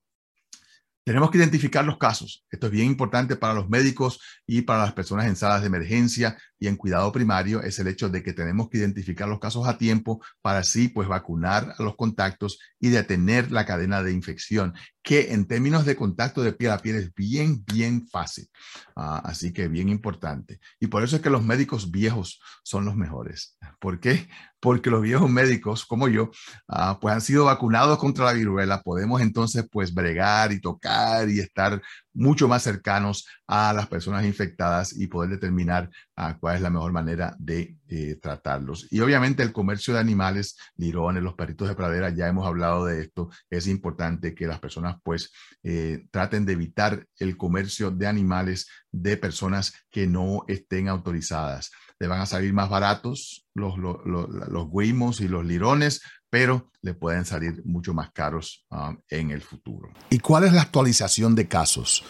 Tenemos 1.09 1.31
que 1.31 1.39
identificar 1.39 1.87
los 1.87 1.97
casos. 1.97 2.45
Esto 2.51 2.67
es 2.67 2.73
bien 2.73 2.85
importante 2.85 3.35
para 3.35 3.55
los 3.55 3.71
médicos 3.71 4.21
y 4.47 4.61
para 4.61 4.83
las 4.83 4.93
personas 4.93 5.25
en 5.25 5.37
salas 5.37 5.63
de 5.63 5.69
emergencia 5.69 6.37
y 6.59 6.67
en 6.67 6.77
cuidado 6.77 7.11
primario. 7.13 7.63
Es 7.63 7.79
el 7.79 7.89
hecho 7.89 8.11
de 8.11 8.23
que 8.23 8.35
tenemos 8.35 8.69
que 8.69 8.77
identificar 8.77 9.27
los 9.27 9.41
casos 9.41 9.67
a 9.67 9.79
tiempo 9.79 10.23
para 10.43 10.59
así 10.59 10.89
pues 10.89 11.09
vacunar 11.09 11.75
a 11.79 11.83
los 11.83 11.97
contactos 11.97 12.59
y 12.79 12.91
detener 12.91 13.51
la 13.51 13.65
cadena 13.65 14.03
de 14.03 14.13
infección, 14.13 14.75
que 15.09 15.33
en 15.33 15.47
términos 15.47 15.87
de 15.87 15.97
contacto 15.97 16.43
de 16.43 16.53
piel 16.53 16.71
a 16.71 16.77
piel 16.77 16.97
es 16.97 17.15
bien, 17.15 17.65
bien 17.65 18.07
fácil. 18.09 18.47
Ah, 18.95 19.23
así 19.25 19.55
que 19.55 19.67
bien 19.67 19.89
importante. 19.89 20.61
Y 20.81 20.89
por 20.89 21.03
eso 21.03 21.17
es 21.17 21.23
que 21.23 21.31
los 21.31 21.43
médicos 21.43 21.91
viejos 21.91 22.43
son 22.63 22.85
los 22.85 22.95
mejores. 22.95 23.57
¿Por 23.81 24.01
qué? 24.01 24.29
Porque 24.61 24.91
los 24.91 25.01
viejos 25.01 25.31
médicos 25.31 25.87
como 25.87 26.09
yo 26.09 26.31
ah, 26.69 26.99
pues 27.01 27.15
han 27.15 27.23
sido 27.23 27.47
vacunados 27.47 27.97
contra 27.97 28.27
la 28.27 28.35
viruela. 28.35 28.83
Podemos 28.83 29.23
entonces 29.23 29.67
pues 29.73 29.95
bregar 29.95 30.53
y 30.53 30.61
tocar 30.61 31.31
y 31.31 31.41
estar 31.41 31.81
mucho 32.15 32.49
más 32.49 32.63
cercanos 32.63 33.27
a 33.47 33.73
las 33.73 33.87
personas 33.87 34.25
infectadas 34.25 34.93
y 34.97 35.07
poder 35.07 35.31
determinar 35.31 35.91
ah, 36.17 36.37
cuál 36.39 36.57
es 36.57 36.63
la 36.63 36.71
mejor 36.71 36.93
manera 36.93 37.37
de 37.39 37.77
tratarlos. 38.21 38.87
Y 38.91 39.01
obviamente 39.01 39.43
el 39.43 39.53
comercio 39.53 39.95
de 39.95 40.01
animales, 40.01 40.57
lirones, 40.77 41.23
los 41.23 41.35
perritos 41.35 41.69
de 41.69 41.75
pradera, 41.75 42.11
ya 42.11 42.29
hemos 42.29 42.47
hablado 42.47 42.85
de 42.85 43.03
esto. 43.03 43.31
Es 43.49 43.67
importante 43.67 44.35
que 44.35 44.47
las 44.47 44.61
personas 44.61 44.97
pues 45.03 45.33
eh, 45.63 46.07
traten 46.11 46.45
de 46.45 46.53
evitar 46.53 47.07
el 47.19 47.37
comercio 47.37 47.91
de 47.91 48.07
animales 48.07 48.69
de 48.91 49.17
personas 49.17 49.73
que 49.91 50.07
no 50.07 50.45
estén 50.49 50.89
autorizadas. 50.89 51.71
Le 52.01 52.07
van 52.07 52.21
a 52.21 52.27
salir 52.27 52.53
más 52.53 52.71
baratos 52.71 53.49
los, 53.55 53.79
los, 53.79 53.97
los, 54.05 54.71
guimos 54.71 55.21
y 55.21 55.27
los 55.29 55.45
lirones, 55.45 56.03
pero 56.31 56.71
le 56.83 56.95
pueden 56.95 57.25
salir 57.25 57.63
mucho 57.65 57.95
más 57.95 58.11
caros 58.13 58.67
um, 58.71 58.99
en 59.11 59.31
el 59.31 59.43
futuro. 59.43 59.91
¿Y 60.11 60.19
cuál 60.21 60.45
es 60.45 60.53
la 60.53 60.63
actualización 60.63 61.35
de 61.35 61.49
casos? 61.49 62.05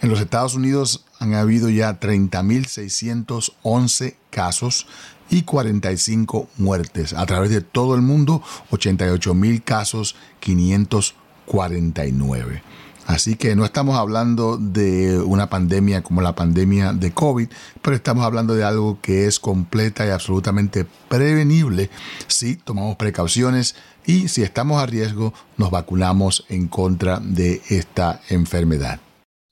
En 0.00 0.10
los 0.10 0.20
Estados 0.20 0.56
Unidos 0.56 1.06
han 1.20 1.34
habido 1.34 1.70
ya 1.70 2.00
30.611 2.00 4.16
casos 4.30 4.88
y 5.30 5.42
45 5.42 6.48
muertes. 6.58 7.12
A 7.12 7.24
través 7.24 7.50
de 7.50 7.60
todo 7.60 7.94
el 7.94 8.02
mundo, 8.02 8.42
88.000 8.70 9.62
casos, 9.62 10.16
549. 10.40 12.64
Así 13.06 13.34
que 13.36 13.56
no 13.56 13.64
estamos 13.64 13.98
hablando 13.98 14.56
de 14.56 15.18
una 15.18 15.50
pandemia 15.50 16.02
como 16.02 16.22
la 16.22 16.34
pandemia 16.34 16.92
de 16.92 17.12
COVID, 17.12 17.48
pero 17.82 17.96
estamos 17.96 18.24
hablando 18.24 18.54
de 18.54 18.64
algo 18.64 18.98
que 19.00 19.26
es 19.26 19.40
completa 19.40 20.06
y 20.06 20.10
absolutamente 20.10 20.86
prevenible 21.08 21.90
si 22.28 22.56
tomamos 22.56 22.96
precauciones 22.96 23.74
y 24.06 24.28
si 24.28 24.42
estamos 24.42 24.82
a 24.82 24.86
riesgo 24.86 25.34
nos 25.56 25.70
vacunamos 25.70 26.44
en 26.48 26.68
contra 26.68 27.20
de 27.20 27.60
esta 27.68 28.20
enfermedad. 28.28 29.00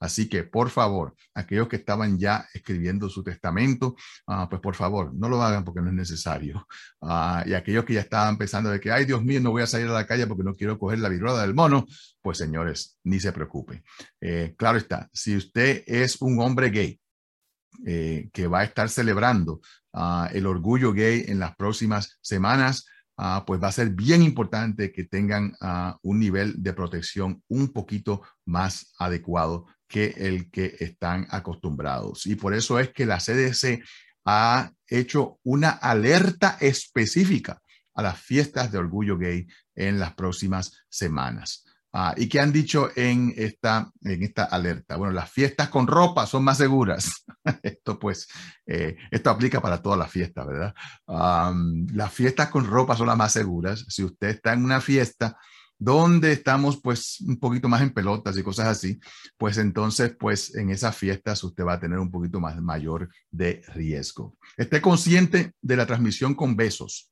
Así 0.00 0.30
que, 0.30 0.44
por 0.44 0.70
favor, 0.70 1.14
aquellos 1.34 1.68
que 1.68 1.76
estaban 1.76 2.18
ya 2.18 2.48
escribiendo 2.54 3.10
su 3.10 3.22
testamento, 3.22 3.94
ah, 4.26 4.48
pues 4.48 4.62
por 4.62 4.74
favor, 4.74 5.14
no 5.14 5.28
lo 5.28 5.42
hagan 5.42 5.62
porque 5.62 5.82
no 5.82 5.88
es 5.88 5.94
necesario. 5.94 6.66
Ah, 7.02 7.42
y 7.46 7.54
aquellos 7.54 7.86
que 7.86 7.94
ya 7.94 8.00
estaban 8.00 8.36
pensando 8.36 8.68
de 8.68 8.78
que, 8.78 8.92
ay 8.92 9.06
Dios 9.06 9.24
mío, 9.24 9.40
no 9.40 9.52
voy 9.52 9.62
a 9.62 9.66
salir 9.66 9.86
a 9.88 9.92
la 9.92 10.06
calle 10.06 10.26
porque 10.26 10.44
no 10.44 10.54
quiero 10.54 10.78
coger 10.78 10.98
la 10.98 11.08
viruela 11.08 11.40
del 11.40 11.54
mono, 11.54 11.86
pues 12.20 12.36
señores, 12.36 12.98
ni 13.04 13.18
se 13.18 13.32
preocupen. 13.32 13.82
Eh, 14.20 14.54
claro 14.56 14.76
está, 14.76 15.08
si 15.10 15.34
usted 15.34 15.82
es 15.86 16.20
un 16.20 16.38
hombre 16.40 16.68
gay, 16.68 17.00
eh, 17.86 18.28
que 18.34 18.46
va 18.46 18.60
a 18.60 18.64
estar 18.64 18.90
celebrando 18.90 19.60
ah, 19.94 20.28
el 20.32 20.46
orgullo 20.46 20.92
gay 20.92 21.24
en 21.26 21.38
las 21.38 21.56
próximas 21.56 22.18
semanas, 22.20 22.86
pues 23.46 23.62
va 23.62 23.68
a 23.68 23.72
ser 23.72 23.90
bien 23.90 24.22
importante 24.22 24.92
que 24.92 25.04
tengan 25.04 25.54
un 26.02 26.18
nivel 26.18 26.54
de 26.62 26.72
protección 26.72 27.42
un 27.48 27.70
poquito 27.70 28.22
más 28.46 28.94
adecuado 28.98 29.66
que 29.90 30.14
el 30.16 30.50
que 30.50 30.76
están 30.79 31.26
acostumbrados. 31.31 32.24
Y 32.26 32.37
por 32.37 32.55
eso 32.55 32.79
es 32.79 32.90
que 32.90 33.05
la 33.05 33.18
CDC 33.18 33.83
ha 34.24 34.70
hecho 34.87 35.40
una 35.42 35.70
alerta 35.70 36.57
específica 36.61 37.61
a 37.94 38.03
las 38.03 38.18
fiestas 38.20 38.70
de 38.70 38.79
orgullo 38.79 39.18
gay 39.18 39.48
en 39.74 39.98
las 39.98 40.14
próximas 40.14 40.72
semanas. 40.88 41.64
Ah, 41.92 42.14
¿Y 42.16 42.29
qué 42.29 42.38
han 42.38 42.53
dicho 42.53 42.88
en 42.94 43.35
esta, 43.37 43.90
en 44.03 44.22
esta 44.22 44.44
alerta? 44.44 44.96
Bueno, 44.96 45.12
las 45.12 45.29
fiestas 45.29 45.70
con 45.70 45.88
ropa 45.88 46.24
son 46.24 46.44
más 46.44 46.59
seguras. 46.59 47.24
esto 47.64 47.98
pues, 47.98 48.29
eh, 48.66 48.96
esto 49.11 49.29
aplica 49.29 49.61
para 49.61 49.83
todas 49.83 49.98
las 49.98 50.11
fiestas, 50.11 50.46
¿verdad? 50.46 50.74
las 51.92 52.12
fiestas 52.12 52.48
con 52.48 52.64
ropa 52.64 52.94
son 52.96 53.09
las 53.09 53.16
más 53.16 53.33
seguras. 53.33 53.85
Si 53.88 54.05
usted 54.05 54.29
está 54.29 54.53
en 54.53 54.64
una 54.64 54.81
fiesta 54.81 55.37
donde 55.80 56.32
estamos 56.32 56.78
pues 56.80 57.20
un 57.22 57.38
poquito 57.38 57.66
más 57.66 57.80
en 57.80 57.90
pelotas 57.90 58.36
y 58.36 58.42
cosas 58.42 58.68
así, 58.68 59.00
pues 59.38 59.56
entonces 59.56 60.14
pues 60.16 60.54
en 60.54 60.70
esas 60.70 60.94
fiestas 60.94 61.42
usted 61.42 61.64
va 61.64 61.72
a 61.72 61.80
tener 61.80 61.98
un 61.98 62.10
poquito 62.10 62.38
más 62.38 62.60
mayor 62.60 63.08
de 63.30 63.62
riesgo. 63.74 64.36
Esté 64.58 64.82
consciente 64.82 65.54
de 65.62 65.76
la 65.76 65.86
transmisión 65.86 66.34
con 66.34 66.54
besos. 66.54 67.09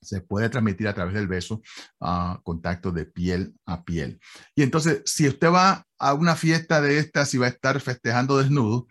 Se 0.00 0.20
puede 0.20 0.48
transmitir 0.48 0.88
a 0.88 0.94
través 0.94 1.14
del 1.14 1.28
beso 1.28 1.60
a 2.00 2.40
contacto 2.42 2.92
de 2.92 3.04
piel 3.06 3.54
a 3.66 3.84
piel. 3.84 4.20
Y 4.54 4.62
entonces, 4.62 5.02
si 5.04 5.28
usted 5.28 5.50
va 5.50 5.84
a 5.98 6.14
una 6.14 6.36
fiesta 6.36 6.80
de 6.80 6.98
estas 6.98 7.34
y 7.34 7.38
va 7.38 7.46
a 7.46 7.50
estar 7.50 7.80
festejando 7.80 8.38
desnudo, 8.38 8.86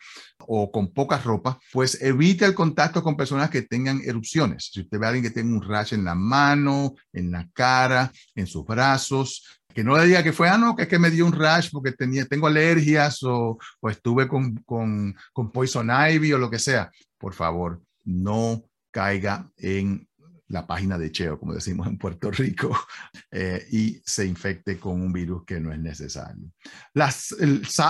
o 0.47 0.71
con 0.71 0.93
poca 0.93 1.17
ropa, 1.17 1.59
pues 1.73 2.01
evite 2.01 2.45
el 2.45 2.53
contacto 2.53 3.03
con 3.03 3.17
personas 3.17 3.49
que 3.49 3.63
tengan 3.63 4.01
erupciones. 4.03 4.69
Si 4.71 4.81
usted 4.81 4.97
ve 4.97 5.05
a 5.05 5.09
alguien 5.09 5.23
que 5.23 5.31
tenga 5.31 5.53
un 5.53 5.61
rash 5.61 5.93
en 5.93 6.05
la 6.05 6.15
mano, 6.15 6.95
en 7.11 7.31
la 7.31 7.47
cara, 7.53 8.11
en 8.33 8.47
sus 8.47 8.65
brazos, 8.65 9.59
que 9.73 9.83
no 9.83 9.97
le 9.97 10.07
diga 10.07 10.23
que 10.23 10.33
fue, 10.33 10.49
ah, 10.49 10.57
no, 10.57 10.75
que 10.75 10.83
es 10.83 10.87
que 10.87 10.97
me 10.97 11.11
dio 11.11 11.25
un 11.25 11.33
rash 11.33 11.69
porque 11.71 11.91
tenía, 11.91 12.25
tengo 12.25 12.47
alergias 12.47 13.21
o, 13.23 13.59
o 13.79 13.89
estuve 13.89 14.27
con, 14.27 14.55
con 14.65 15.51
poison 15.51 15.89
ivy 16.11 16.33
o 16.33 16.37
lo 16.37 16.49
que 16.49 16.59
sea. 16.59 16.89
Por 17.17 17.33
favor, 17.33 17.81
no 18.05 18.63
caiga 18.89 19.51
en 19.57 20.06
la 20.49 20.65
página 20.65 20.97
de 20.97 21.11
Cheo, 21.11 21.39
como 21.39 21.53
decimos 21.53 21.87
en 21.87 21.97
Puerto 21.97 22.31
Rico, 22.31 22.77
eh, 23.31 23.65
y 23.71 24.01
se 24.05 24.25
infecte 24.25 24.79
con 24.79 25.01
un 25.01 25.11
virus 25.11 25.43
que 25.45 25.59
no 25.59 25.73
es 25.73 25.79
necesario. 25.79 26.51
Las, 26.93 27.35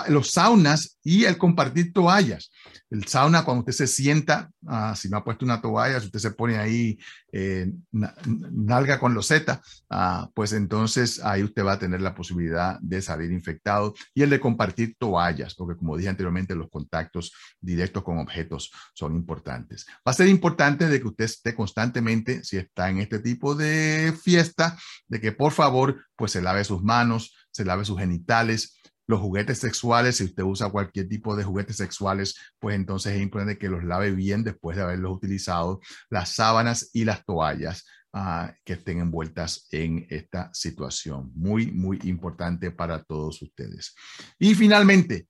los 0.10 0.32
saunas 0.32 0.98
y 1.04 1.26
el 1.26 1.38
compartir 1.38 1.94
toallas. 1.94 2.52
El 2.90 3.06
sauna, 3.06 3.44
cuando 3.44 3.60
usted 3.60 3.74
se 3.74 3.88
sienta, 3.88 4.50
ah, 4.66 4.96
si 4.96 5.10
no 5.10 5.18
ha 5.18 5.24
puesto 5.24 5.46
una 5.46 5.62
toalla, 5.62 6.00
si 6.00 6.08
usted 6.08 6.20
se 6.20 6.32
pone 6.32 6.58
ahí 6.58 6.98
eh, 7.32 7.72
nalga 7.92 9.00
con 9.00 9.14
loseta, 9.14 9.62
ah, 9.90 10.30
pues 10.34 10.54
entonces 10.54 11.24
ahí 11.24 11.44
usted 11.44 11.66
va 11.66 11.74
a 11.74 11.80
tener 11.80 12.02
la 12.02 12.16
posibilidad 12.16 12.80
de 12.80 13.02
salir 13.02 13.32
infectado. 13.32 13.94
Y 14.14 14.24
el 14.24 14.30
de 14.30 14.40
compartir 14.40 14.96
toallas, 14.98 15.56
porque 15.56 15.78
como 15.78 15.98
dije 15.98 16.10
anteriormente, 16.10 16.56
los 16.56 16.70
contactos 16.70 17.34
directos 17.60 18.04
con 18.04 18.20
objetos 18.20 18.72
son 18.94 19.16
importantes. 19.16 19.86
Va 20.08 20.12
a 20.12 20.14
ser 20.14 20.28
importante 20.28 20.88
de 20.88 21.02
que 21.02 21.08
usted 21.08 21.26
esté 21.26 21.56
constantemente, 21.56 22.44
si 22.44 22.58
está 22.58 22.90
en 22.90 23.00
este 23.00 23.20
tipo 23.20 23.56
de 23.56 24.14
fiesta, 24.22 24.78
de 25.08 25.20
que 25.20 25.32
por 25.32 25.52
favor, 25.52 26.06
pues 26.16 26.32
se 26.32 26.42
lave 26.42 26.64
sus 26.64 26.84
manos, 26.84 27.36
se 27.52 27.66
lave 27.66 27.86
sus 27.86 28.00
genitales, 28.00 28.77
los 29.08 29.22
juguetes 29.22 29.60
sexuales, 29.60 30.18
si 30.18 30.26
usted 30.26 30.44
usa 30.44 30.70
cualquier 30.70 31.08
tipo 31.08 31.36
de 31.36 31.44
juguetes 31.44 31.78
sexuales, 31.78 32.36
pues 32.60 32.76
entonces 32.76 33.16
es 33.16 33.22
importante 33.22 33.58
que 33.58 33.70
los 33.70 33.84
lave 33.84 34.12
bien 34.12 34.44
después 34.44 34.76
de 34.78 34.84
haberlos 34.84 35.16
utilizado, 35.16 35.80
las 36.10 36.34
sábanas 36.34 36.90
y 36.94 37.06
las 37.06 37.24
toallas 37.26 37.86
ah, 38.14 38.54
que 38.66 38.74
estén 38.74 39.00
envueltas 39.00 39.68
en 39.72 40.06
esta 40.10 40.50
situación. 40.54 41.32
Muy, 41.36 41.72
muy 41.72 42.00
importante 42.04 42.72
para 42.72 43.02
todos 43.04 43.42
ustedes. 43.42 43.96
Y 44.38 44.54
finalmente, 44.56 45.28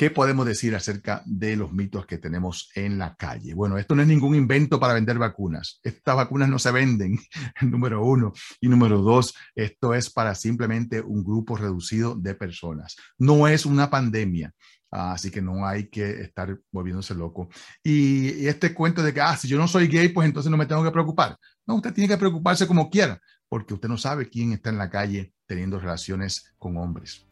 ¿Qué 0.00 0.10
podemos 0.10 0.46
decir 0.46 0.74
acerca 0.74 1.22
de 1.26 1.56
los 1.56 1.74
mitos 1.74 2.06
que 2.06 2.16
tenemos 2.16 2.70
en 2.74 2.96
la 2.96 3.16
calle? 3.16 3.52
Bueno, 3.52 3.76
esto 3.76 3.94
no 3.94 4.00
es 4.00 4.08
ningún 4.08 4.34
invento 4.34 4.80
para 4.80 4.94
vender 4.94 5.18
vacunas. 5.18 5.78
Estas 5.82 6.16
vacunas 6.16 6.48
no 6.48 6.58
se 6.58 6.70
venden, 6.70 7.18
número 7.60 8.02
uno. 8.02 8.32
Y 8.62 8.68
número 8.68 9.02
dos, 9.02 9.34
esto 9.54 9.92
es 9.92 10.08
para 10.08 10.34
simplemente 10.34 11.02
un 11.02 11.22
grupo 11.22 11.54
reducido 11.54 12.14
de 12.14 12.34
personas. 12.34 12.96
No 13.18 13.46
es 13.46 13.66
una 13.66 13.90
pandemia. 13.90 14.54
así 14.90 15.30
que 15.30 15.42
no 15.42 15.66
hay 15.66 15.90
que 15.90 16.22
estar 16.22 16.58
volviéndose 16.72 17.14
loco. 17.14 17.50
Y, 17.84 18.46
este 18.46 18.72
cuento 18.72 19.02
de 19.02 19.12
que, 19.12 19.20
ah, 19.20 19.36
si 19.36 19.48
yo 19.48 19.58
no 19.58 19.68
soy 19.68 19.86
gay, 19.86 20.08
pues 20.08 20.26
entonces 20.26 20.50
no 20.50 20.56
me 20.56 20.64
tengo 20.64 20.82
que 20.82 20.92
preocupar. 20.92 21.36
No, 21.66 21.74
usted 21.74 21.92
tiene 21.92 22.08
que 22.08 22.16
preocuparse 22.16 22.66
como 22.66 22.88
quiera, 22.88 23.20
porque 23.50 23.74
usted 23.74 23.90
no 23.90 23.98
sabe 23.98 24.30
quién 24.30 24.54
está 24.54 24.70
en 24.70 24.78
la 24.78 24.88
calle 24.88 25.34
teniendo 25.44 25.78
relaciones 25.78 26.54
con 26.56 26.78
hombres. 26.78 27.26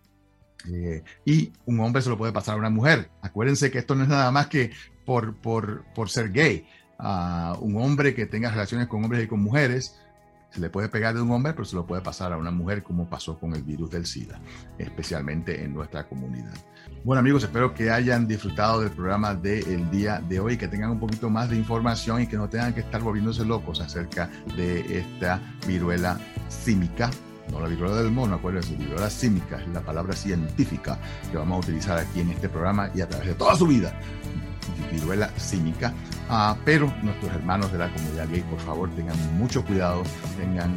Eh, 0.67 1.03
y 1.25 1.53
un 1.67 1.81
hombre 1.81 2.03
se 2.03 2.09
lo 2.09 2.19
puede 2.19 2.33
pasar 2.33 2.55
a 2.55 2.59
una 2.59 2.71
mujer. 2.71 3.11
Acuérdense 3.23 3.71
que 3.71 3.79
esto 3.79 3.95
no 3.95 4.03
es 4.03 4.09
nada 4.09 4.31
más 4.31 4.49
que 4.49 4.73
por, 5.05 5.37
por, 5.37 5.85
por 5.95 6.11
ser 6.11 6.31
gay. 6.31 6.67
a 6.99 7.57
un 7.61 7.77
hombre 7.77 8.15
que 8.15 8.27
tenga 8.27 8.51
relaciones 8.51 8.89
con 8.89 9.05
hombres 9.05 9.25
y 9.25 9.29
con 9.29 9.41
mujeres, 9.41 10.01
se 10.51 10.61
le 10.61 10.71
puede 10.71 10.89
pegar 10.89 11.15
de 11.15 11.21
un 11.21 11.31
hombre, 11.31 11.53
pero 11.53 11.65
se 11.65 11.77
lo 11.77 11.87
puede 11.87 12.03
pasar 12.03 12.33
a 12.33 12.37
una 12.37 12.51
mujer, 12.51 12.83
como 12.83 13.09
pasó 13.09 13.39
con 13.39 13.55
el 13.55 13.63
virus 13.63 13.91
del 13.91 14.07
SIDA, 14.07 14.41
especialmente 14.79 15.63
en 15.63 15.75
nuestra 15.75 16.09
comunidad. 16.09 16.55
Bueno 17.05 17.21
amigos, 17.21 17.45
espero 17.45 17.75
que 17.75 17.91
hayan 17.91 18.27
disfrutado 18.27 18.81
del 18.81 18.91
programa 18.91 19.35
del 19.35 19.91
día 19.91 20.21
de 20.27 20.41
hoy, 20.41 20.57
que 20.57 20.67
tengan 20.67 20.91
un 20.91 20.99
poquito 20.99 21.31
más 21.31 21.51
de 21.51 21.57
información 21.57 22.23
y 22.23 22.27
que 22.27 22.37
no 22.37 22.49
tengan 22.49 22.75
que 22.75 22.81
estar 22.81 23.03
volviéndose 23.03 23.45
locos 23.45 23.81
acerca 23.81 24.31
de 24.57 24.99
esta 24.99 25.41
viruela 25.67 26.19
símica 26.49 27.11
no 27.51 27.61
la 27.61 27.69
viruela 27.69 27.97
del 27.97 28.11
mono, 28.11 28.37
acuérdense, 28.37 28.75
viruela 28.75 29.11
símica 29.11 29.61
es 29.61 29.69
la 29.69 29.81
palabra 29.81 30.15
científica 30.15 30.99
que 31.31 31.37
vamos 31.37 31.57
a 31.57 31.61
utilizar 31.61 31.99
aquí 31.99 32.21
en 32.21 32.31
este 32.31 32.49
programa 32.49 32.91
y 32.95 33.01
a 33.01 33.09
través 33.09 33.29
de 33.29 33.35
toda 33.35 33.57
su 33.57 33.67
vida. 33.67 33.93
Viruela 34.93 35.31
símica, 35.37 35.93
ah, 36.29 36.57
pero 36.65 36.93
nuestros 37.03 37.33
hermanos 37.33 37.73
de 37.73 37.79
la 37.79 37.93
comunidad 37.93 38.29
gay, 38.29 38.43
por 38.43 38.61
favor, 38.61 38.91
tengan 38.91 39.17
mucho 39.37 39.65
cuidado, 39.65 40.03
tengan 40.39 40.77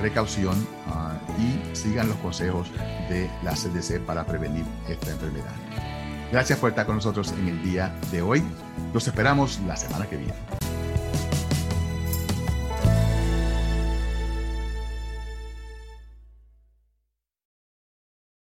precaución 0.00 0.54
ah, 0.86 1.14
y 1.38 1.76
sigan 1.76 2.08
los 2.08 2.16
consejos 2.18 2.70
de 3.08 3.30
la 3.42 3.52
CDC 3.52 4.00
para 4.00 4.24
prevenir 4.24 4.64
esta 4.88 5.10
enfermedad. 5.10 5.52
Gracias 6.30 6.58
por 6.58 6.70
estar 6.70 6.86
con 6.86 6.96
nosotros 6.96 7.32
en 7.32 7.48
el 7.48 7.62
día 7.62 7.94
de 8.12 8.20
hoy. 8.20 8.42
Los 8.92 9.06
esperamos 9.06 9.60
la 9.66 9.76
semana 9.76 10.06
que 10.06 10.16
viene. 10.16 10.34